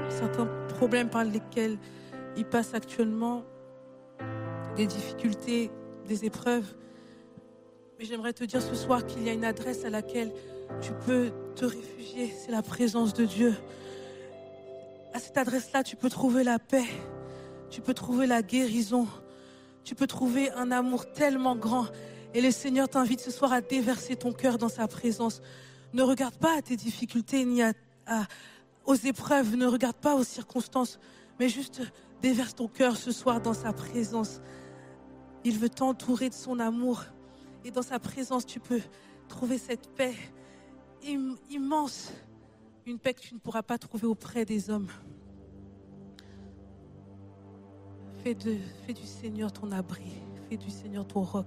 [0.08, 1.78] certains problèmes par lesquels
[2.36, 3.44] ils passent actuellement,
[4.76, 5.70] des difficultés,
[6.06, 6.74] des épreuves.
[7.98, 10.32] Mais j'aimerais te dire ce soir qu'il y a une adresse à laquelle
[10.80, 13.54] tu peux te réfugier, c'est la présence de Dieu.
[15.12, 16.86] À cette adresse-là, tu peux trouver la paix,
[17.68, 19.06] tu peux trouver la guérison,
[19.84, 21.86] tu peux trouver un amour tellement grand.
[22.34, 25.42] Et le Seigneur t'invite ce soir à déverser ton cœur dans sa présence.
[25.92, 27.72] Ne regarde pas à tes difficultés ni à,
[28.84, 30.98] aux épreuves, ne regarde pas aux circonstances,
[31.38, 31.82] mais juste
[32.22, 34.40] déverse ton cœur ce soir dans sa présence.
[35.44, 37.02] Il veut t'entourer de son amour.
[37.64, 38.80] Et dans sa présence, tu peux
[39.28, 40.14] trouver cette paix
[41.50, 42.12] immense.
[42.86, 44.88] Une paix que tu ne pourras pas trouver auprès des hommes.
[48.22, 50.12] Fais, du Seigneur ton abri.
[50.48, 51.44] Fais du Seigneur ton roc.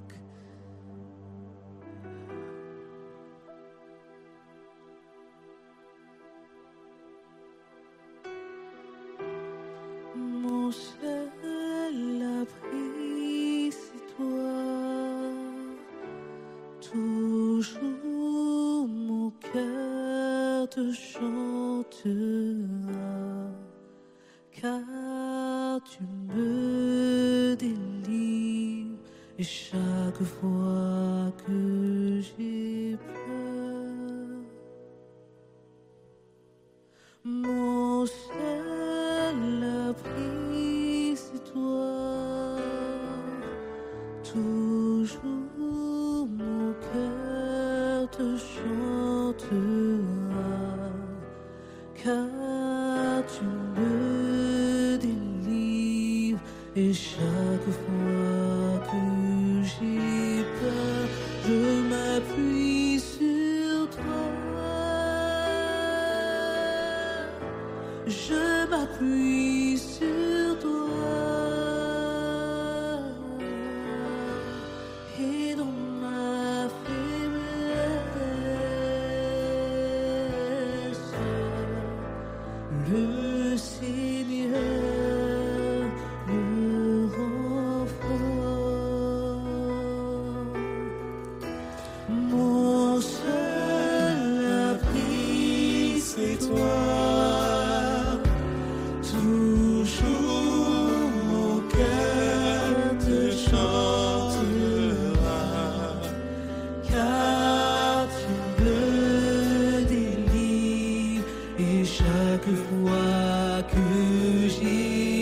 [112.16, 115.15] chaque fois que j'ai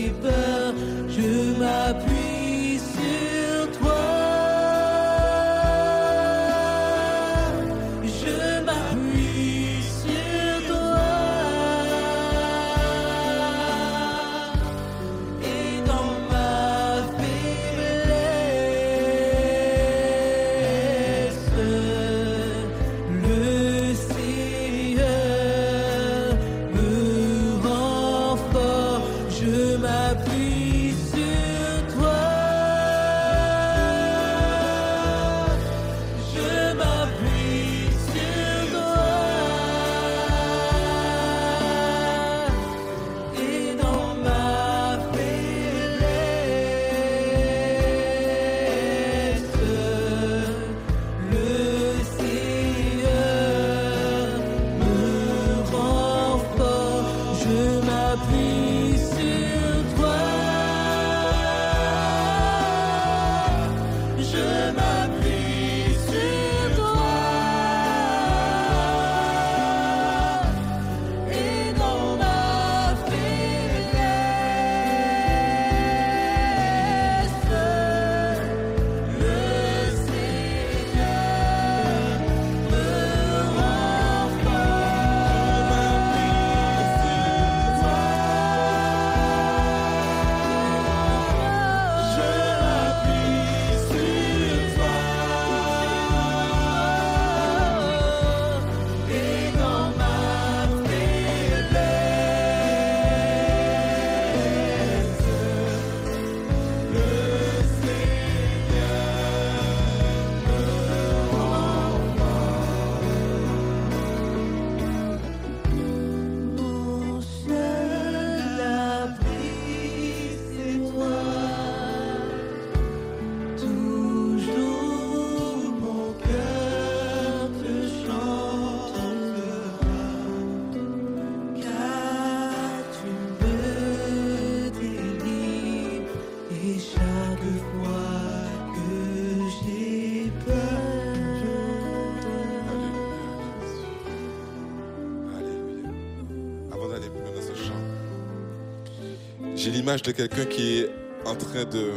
[150.02, 150.90] de quelqu'un qui est
[151.26, 151.92] en train de,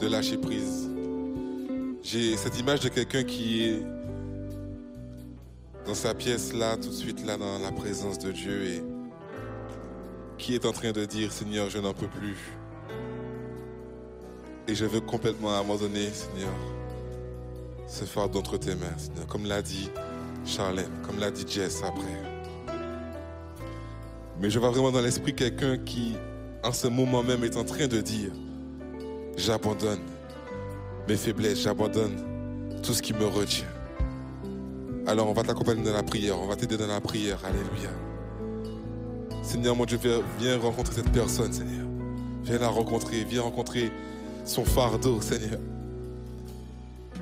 [0.00, 0.88] de lâcher prise.
[2.02, 3.82] J'ai cette image de quelqu'un qui est
[5.86, 8.82] dans sa pièce là, tout de suite là, dans la présence de Dieu et
[10.38, 12.36] qui est en train de dire, Seigneur, je n'en peux plus.
[14.66, 16.54] Et je veux complètement abandonner, Seigneur,
[17.86, 19.90] ce fardeau entre tes mains, Seigneur, comme l'a dit
[20.44, 22.74] Charlène, comme l'a dit Jess après.
[24.40, 26.16] Mais je vois vraiment dans l'esprit quelqu'un qui,
[26.62, 28.30] en ce moment même, est en train de dire,
[29.36, 30.00] j'abandonne
[31.08, 32.16] mes faiblesses, j'abandonne
[32.82, 33.66] tout ce qui me retient.
[35.06, 37.38] Alors on va t'accompagner dans la prière, on va t'aider dans la prière.
[37.44, 37.90] Alléluia.
[39.42, 39.98] Seigneur, mon Dieu,
[40.38, 41.86] viens rencontrer cette personne, Seigneur.
[42.44, 43.90] Viens la rencontrer, viens rencontrer
[44.44, 45.58] son fardeau, Seigneur.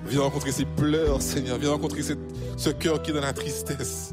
[0.07, 1.59] Viens rencontrer ses pleurs, Seigneur.
[1.59, 4.13] Viens rencontrer ce cœur qui est dans la tristesse.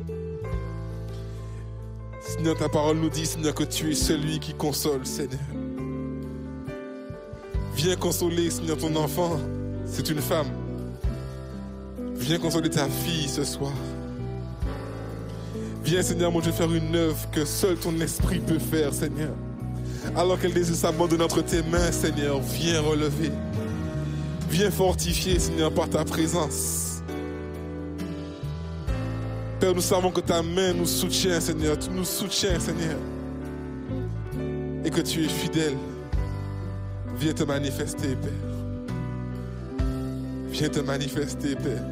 [2.36, 5.40] Seigneur, ta parole nous dit, Seigneur, que tu es celui qui console, Seigneur.
[7.76, 9.40] Viens consoler, Seigneur, ton enfant.
[9.86, 10.48] C'est une femme.
[12.16, 13.72] Viens consoler ta fille ce soir.
[15.86, 19.32] Viens, Seigneur, mon Dieu, faire une œuvre que seul ton esprit peut faire, Seigneur.
[20.14, 23.32] Alors qu'elle désire s'abandonner entre tes mains, Seigneur, viens relever.
[24.50, 26.95] Viens fortifier, Seigneur, par ta présence.
[29.60, 31.78] Père, nous savons que ta main nous soutient, Seigneur.
[31.80, 32.98] Tu nous soutiens, Seigneur.
[34.84, 35.78] Et que tu es fidèle.
[37.18, 39.86] Viens te manifester, Père.
[40.50, 41.84] Viens te manifester, Père.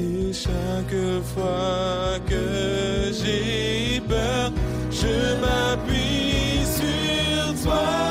[0.00, 0.96] Et chaque
[1.34, 4.50] fois que j'ai peur,
[4.90, 8.09] je m'appuie sur toi.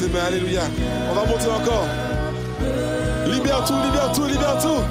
[0.00, 0.60] Alléluia.
[1.10, 1.86] On va monter encore.
[3.26, 4.84] Libère tout, libère tout, libère tout.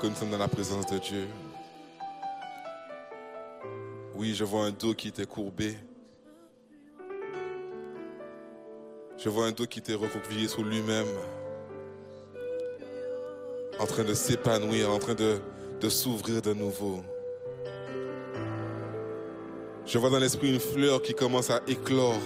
[0.00, 1.26] Que nous sommes dans la présence de Dieu.
[4.14, 5.74] Oui, je vois un dos qui était courbé.
[9.16, 11.06] Je vois un dos qui était recroquevillé sur lui-même.
[13.78, 15.38] En train de s'épanouir, en train de,
[15.80, 17.02] de s'ouvrir de nouveau.
[19.86, 22.20] Je vois dans l'esprit une fleur qui commence à éclore.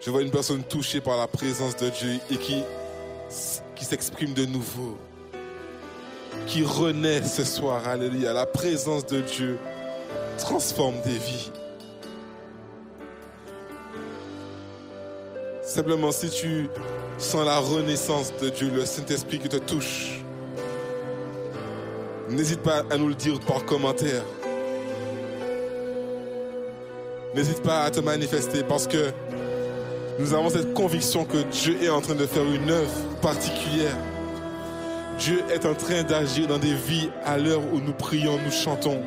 [0.00, 2.62] Je vois une personne touchée par la présence de Dieu et qui,
[3.74, 4.96] qui s'exprime de nouveau.
[6.46, 7.86] Qui renaît ce soir.
[7.86, 8.32] Alléluia.
[8.32, 9.58] La présence de Dieu
[10.38, 11.50] transforme des vies.
[15.62, 16.68] Simplement, si tu
[17.18, 20.20] sens la renaissance de Dieu, le Saint-Esprit qui te touche,
[22.28, 24.22] n'hésite pas à nous le dire par commentaire.
[27.34, 29.10] N'hésite pas à te manifester parce que
[30.18, 33.96] nous avons cette conviction que Dieu est en train de faire une œuvre particulière.
[35.18, 39.02] Dieu est en train d'agir dans des vies à l'heure où nous prions, nous chantons.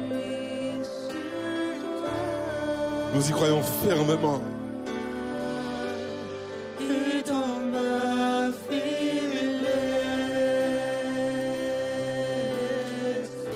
[3.14, 4.42] Nous y croyons fermement.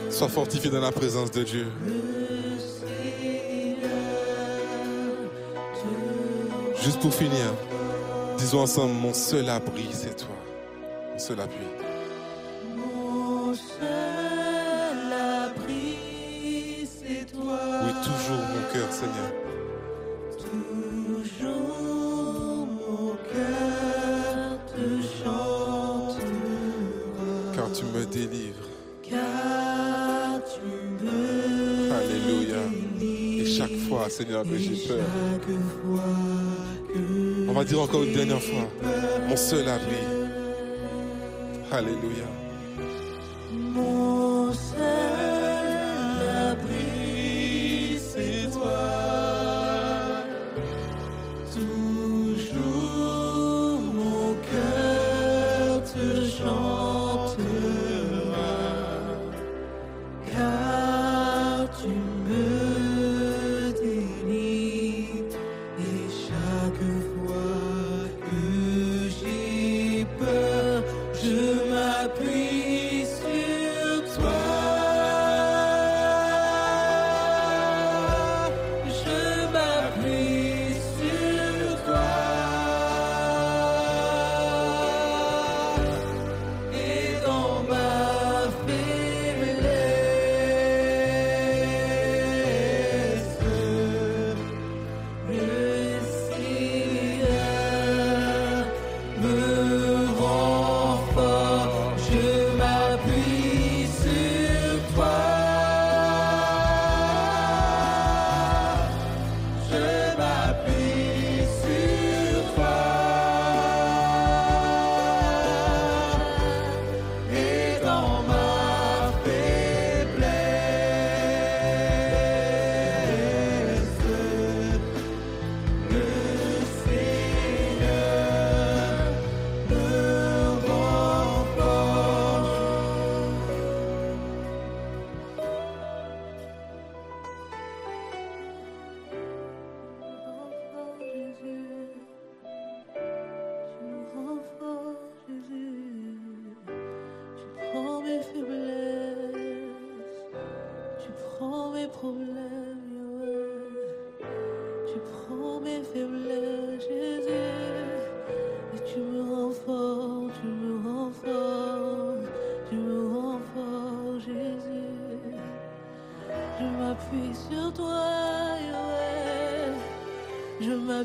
[0.09, 1.67] Sois fortifié dans la présence de Dieu.
[6.83, 7.53] Juste pour finir,
[8.39, 10.35] disons ensemble, mon seul abri, c'est toi.
[11.13, 11.57] Mon seul appui.
[12.75, 17.59] Mon seul abri, c'est toi.
[17.85, 19.31] Oui, toujours mon cœur, Seigneur.
[20.39, 26.17] Toujours mon cœur te chantera.
[27.55, 28.67] Car tu me délivres.
[29.03, 31.05] Car tu
[31.93, 32.63] Alléluia.
[32.99, 35.05] Et chaque fois, Seigneur, que j'ai peur
[37.61, 38.67] va dire encore une dernière fois,
[39.29, 39.93] mon seul abri.
[41.71, 42.40] Alléluia.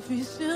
[0.09, 0.56] be still.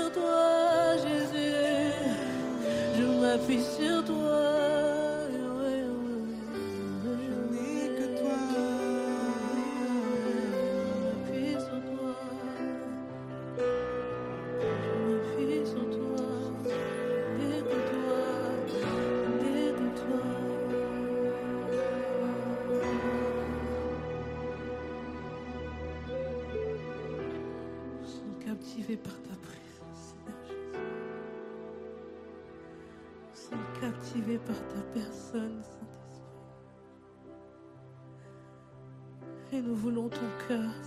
[39.81, 40.80] voulons ton cœur.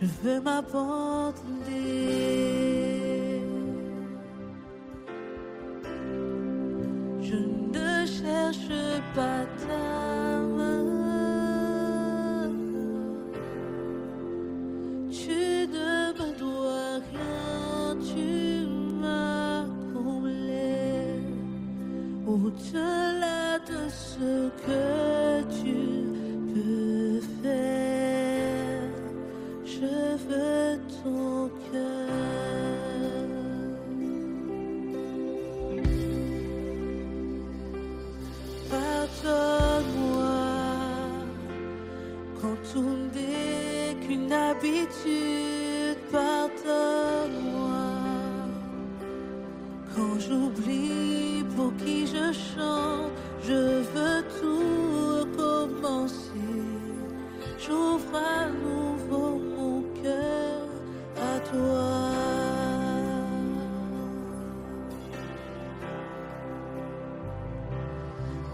[0.00, 1.87] Je veux m'abandonner.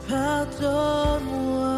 [0.09, 1.75] Pardonne-moi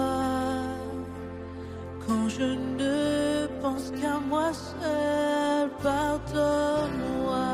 [2.07, 5.70] quand je ne pense qu'à moi seul.
[5.82, 7.47] Pardonne-moi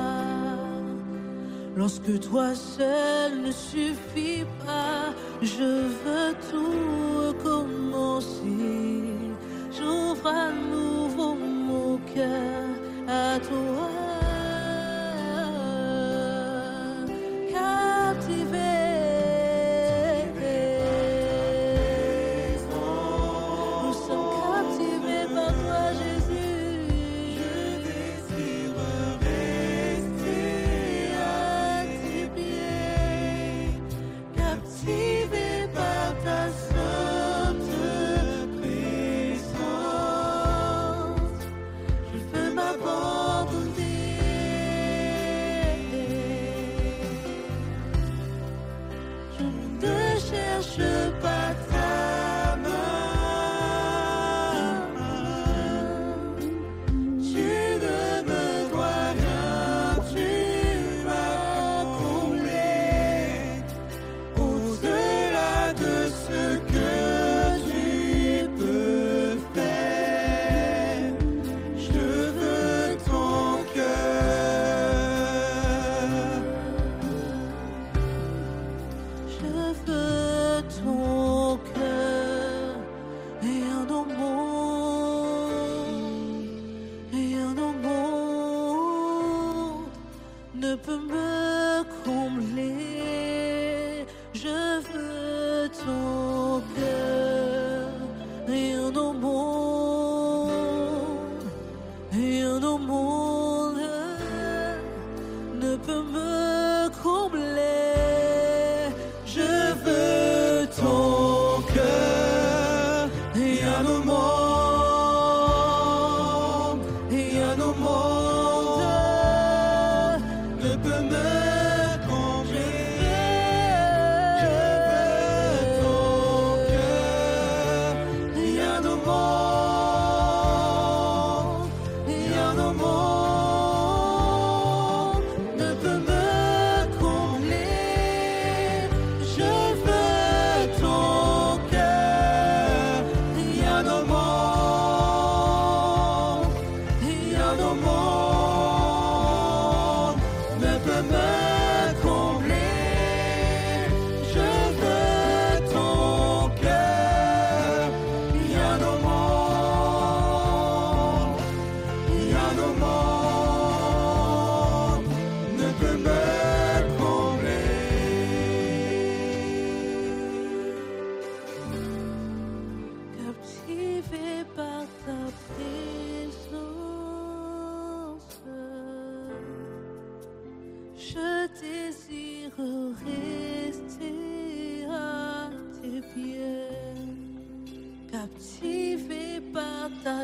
[1.77, 5.13] lorsque toi seul ne suffit pas.
[5.43, 5.71] Je
[6.03, 8.39] veux tout recommencer.
[9.77, 12.52] J'ouvre à nouveau mon cœur.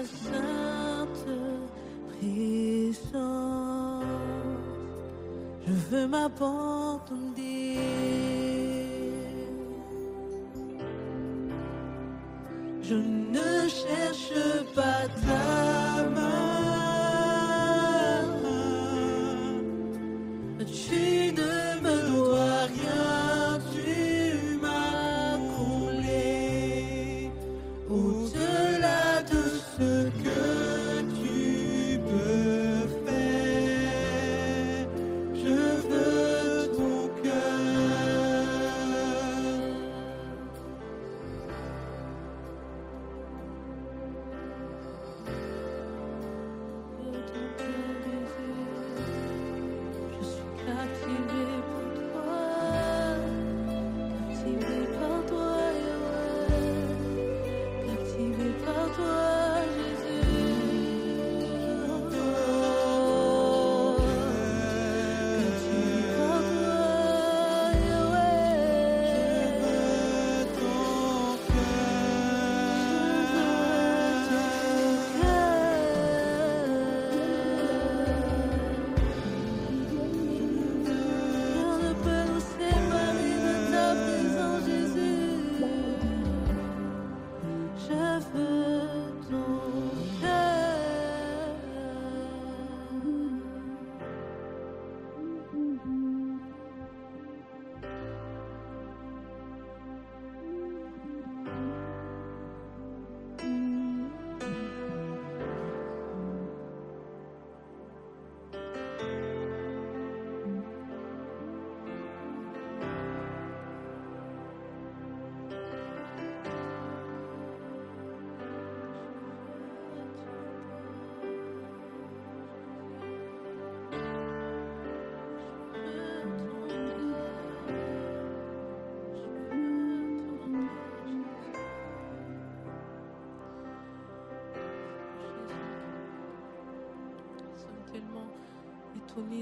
[0.04, 1.26] sainte
[2.08, 3.12] présence.
[5.66, 6.77] Je veux m'abandonner.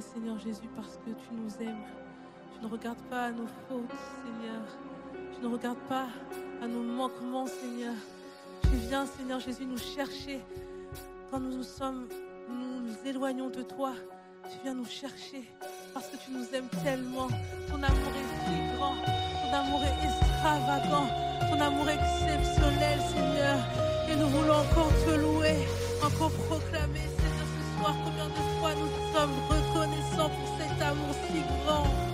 [0.00, 1.82] Seigneur Jésus, parce que tu nous aimes.
[2.54, 3.92] Tu ne regardes pas à nos fautes,
[4.22, 4.62] Seigneur.
[5.34, 6.06] Tu ne regardes pas
[6.62, 7.94] à nos manquements, Seigneur.
[8.62, 10.40] Tu viens, Seigneur Jésus, nous chercher
[11.30, 12.08] quand nous nous sommes,
[12.48, 13.92] nous éloignons de toi.
[14.50, 15.44] Tu viens nous chercher
[15.92, 17.28] parce que tu nous aimes tellement.
[17.68, 21.08] Ton amour est si grand, ton amour est extravagant,
[21.50, 23.58] ton amour est exceptionnel, Seigneur.
[24.08, 25.66] Et nous voulons encore te louer,
[26.02, 29.55] encore proclamer, Seigneur, ce soir, combien de fois nous sommes
[31.22, 32.05] cet amour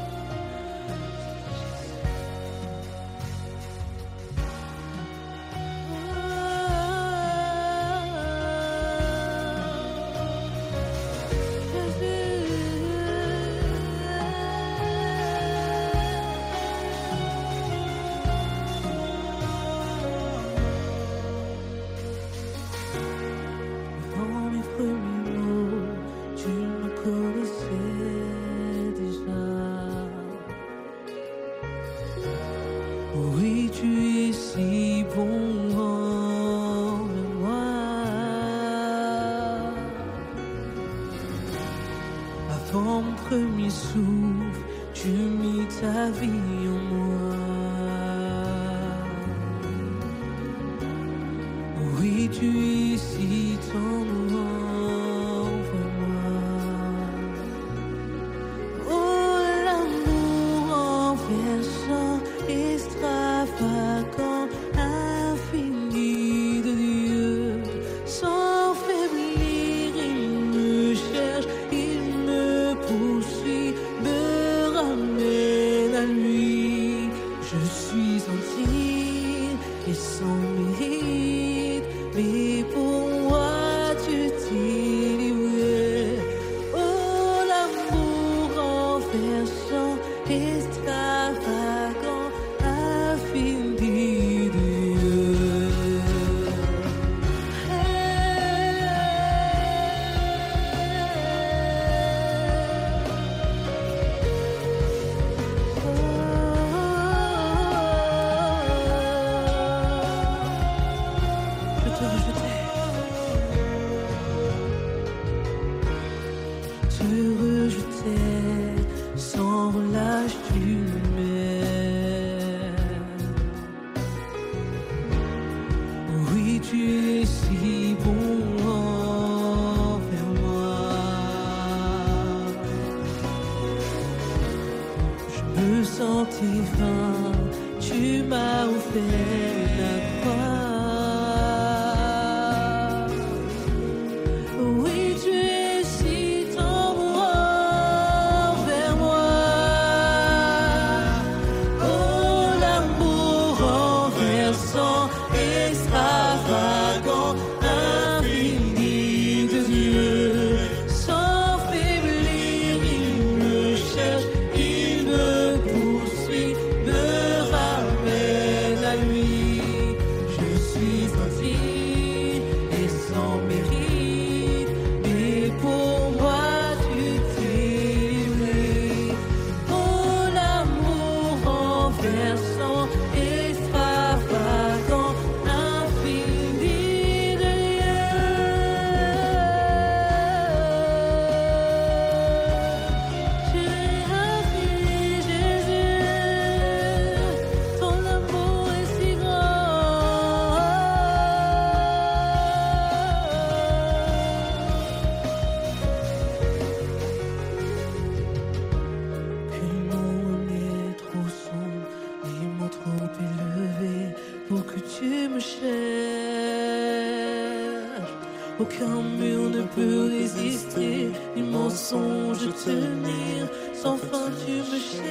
[218.62, 225.02] Aucun mur ne peut résister, ni mensonge tenir, sans fin tu me cherches.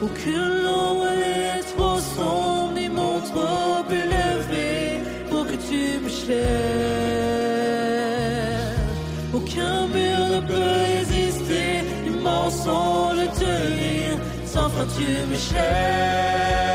[0.00, 6.38] Aucune ombre n'est trop sombre, ni mon trop élevé pour que tu me cherches.
[9.34, 16.68] Aucun mur ne peut résister, ni mensonge tenir, sans fin tu me cherches.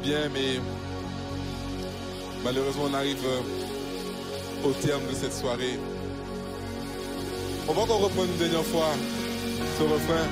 [0.00, 0.60] Bien, mais
[2.44, 5.78] malheureusement, on arrive euh, au terme de cette soirée.
[7.68, 8.88] On va encore reprendre une dernière fois
[9.78, 10.26] ce refrain,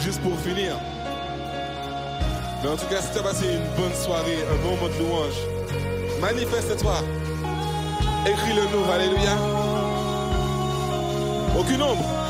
[0.00, 0.76] juste pour finir.
[2.62, 4.98] Mais en tout cas, si tu as passé une bonne soirée, un bon moment de
[4.98, 6.96] louange, manifeste-toi.
[8.26, 9.36] Écris-le nous, Alléluia.
[11.58, 12.21] Aucune ombre.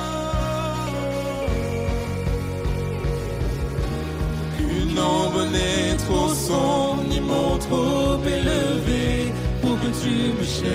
[10.03, 10.73] Tu me cherches.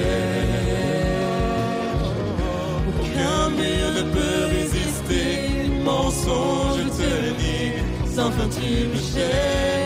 [2.87, 7.73] Aucun mur ne peut résister, mensonge te nie,
[8.15, 9.76] sans fin tu me cherches.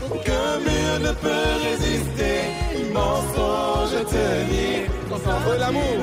[0.10, 2.38] Aucun mur ne peut résister,
[2.94, 4.80] mensonge tenir.
[5.10, 6.03] Sans Oh, toi l'amour.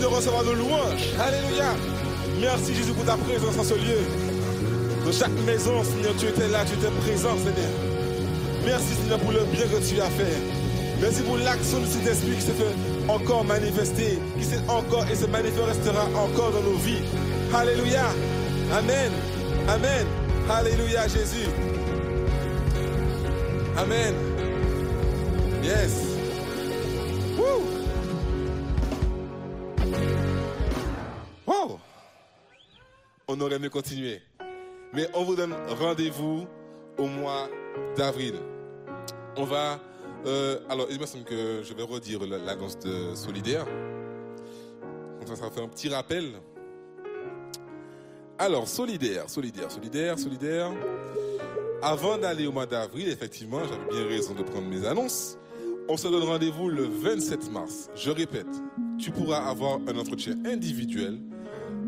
[0.00, 1.14] De recevoir nos louanges.
[1.20, 1.74] Alléluia.
[2.40, 4.00] Merci Jésus pour ta présence en ce lieu.
[5.06, 7.70] De chaque maison, Seigneur, tu étais là, tu étais présent, Seigneur.
[8.64, 10.40] Merci Seigneur pour le bien que tu as fait.
[11.00, 12.52] Merci pour l'action du Saint-Esprit qui s'est
[13.08, 17.02] encore manifester, qui s'est encore et se manifestera encore dans nos vies.
[17.54, 18.04] Alléluia.
[18.72, 19.12] Amen.
[19.68, 20.06] Amen.
[20.50, 21.48] Alléluia Jésus.
[23.76, 24.14] Amen.
[25.62, 25.99] Yes.
[33.40, 34.20] On aurait mieux continué.
[34.92, 36.46] Mais on vous donne rendez-vous
[36.98, 37.48] au mois
[37.96, 38.34] d'avril.
[39.36, 39.80] On va.
[40.26, 43.64] euh, alors, il me semble que je vais redire la- l'annonce de Solidaire.
[45.24, 46.32] Ça va faire un petit rappel.
[48.38, 50.70] Alors, solidaire, solidaire, solidaire, solidaire.
[51.80, 55.38] Avant d'aller au mois d'avril, effectivement, j'avais bien raison de prendre mes annonces.
[55.88, 57.88] On se donne rendez-vous le 27 mars.
[57.94, 58.46] Je répète,
[58.98, 61.18] tu pourras avoir un entretien individuel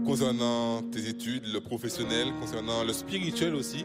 [0.04, 3.84] concernant tes études, le professionnel, concernant le spirituel aussi.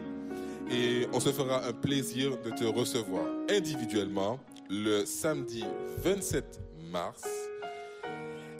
[0.70, 4.38] Et on se fera un plaisir de te recevoir individuellement
[4.68, 5.64] le samedi
[5.98, 7.22] 27 mars.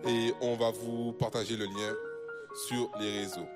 [0.06, 1.94] Et on va vous partager le lien
[2.68, 3.46] sur les réseaux.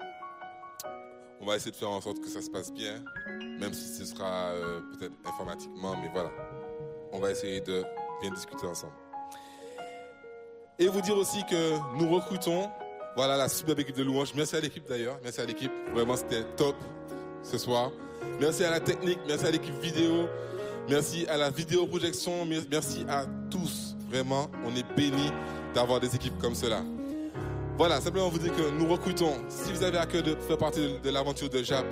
[1.40, 3.02] On va essayer de faire en sorte que ça se passe bien,
[3.58, 6.30] même si ce sera euh, peut-être informatiquement, mais voilà.
[7.12, 7.82] On va essayer de
[8.20, 8.92] bien discuter ensemble.
[10.78, 12.70] Et vous dire aussi que nous recrutons,
[13.16, 14.32] voilà la superbe équipe de louange.
[14.34, 15.72] Merci à l'équipe d'ailleurs, merci à l'équipe.
[15.94, 16.76] Vraiment, c'était top
[17.42, 17.90] ce soir.
[18.40, 20.28] Merci à la technique, merci à l'équipe vidéo,
[20.88, 23.96] merci à la vidéo projection, merci à tous.
[24.08, 25.30] Vraiment, on est bénis
[25.74, 26.82] d'avoir des équipes comme cela.
[27.78, 29.34] Voilà, simplement vous dire que nous recrutons.
[29.48, 31.86] Si vous avez à cœur de faire partie de, l'aventure de JAP,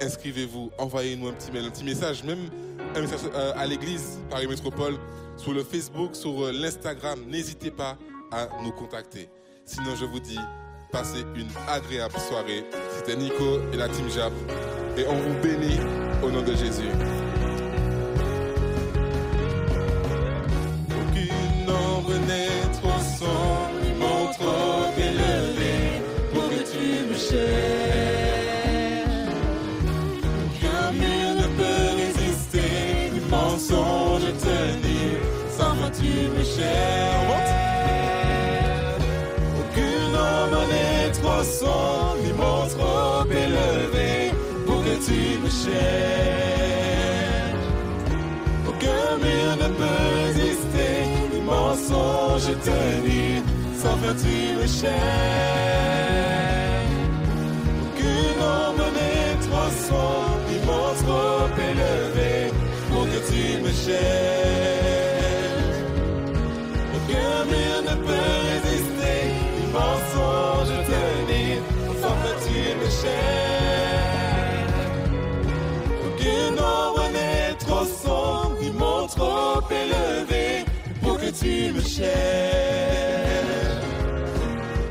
[0.00, 2.50] inscrivez-vous, envoyez-nous un petit mail, un petit message, même
[2.94, 4.98] un message euh, à l'église Paris Métropole,
[5.36, 7.20] sur le Facebook, sur euh, l'Instagram.
[7.28, 7.96] N'hésitez pas
[8.32, 9.28] à nous contacter.
[9.64, 10.38] Sinon, je vous dis,
[10.90, 12.64] passez une agréable soirée.
[12.96, 14.32] C'était Nico et la team JAP.
[14.96, 15.78] Et on vous bénit
[16.22, 16.90] au nom de Jésus.
[48.68, 50.94] Aucun mur ne peut résister,
[51.32, 53.42] ni mensonge tenir,
[53.80, 56.51] sans faire tu me cherches.
[81.42, 82.12] Tu me cherches.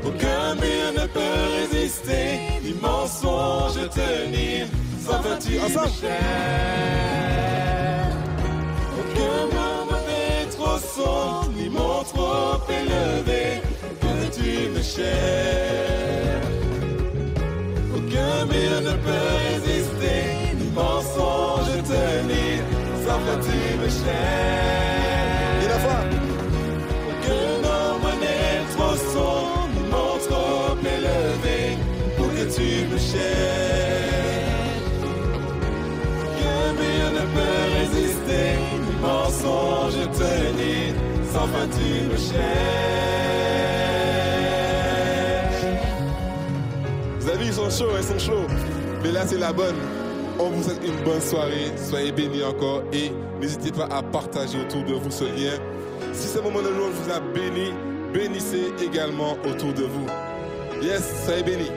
[0.04, 4.66] Aucun mur ne peut résister, ni mensonge tenir,
[5.04, 6.12] sans toi tu me cherches.
[9.00, 13.62] Aucun mur n'est trop sombre, ni mon trop élevé
[14.02, 15.10] que tu me cherches.
[17.96, 20.20] Aucun mur ne peut résister,
[20.58, 22.58] ni mensonge tenir,
[23.04, 24.81] sans toi tu me cherches.
[47.18, 48.46] Vous avez vu, ils sont chauds, ils sont chauds.
[49.02, 49.76] Mais là, c'est la bonne.
[50.38, 51.72] On vous souhaite une bonne soirée.
[51.76, 55.58] Soyez bénis encore et n'hésitez pas à partager autour de vous ce lien.
[56.12, 57.72] Si ce moment de louange vous a béni,
[58.12, 60.06] bénissez également autour de vous.
[60.82, 61.70] Yes, soyez bénis.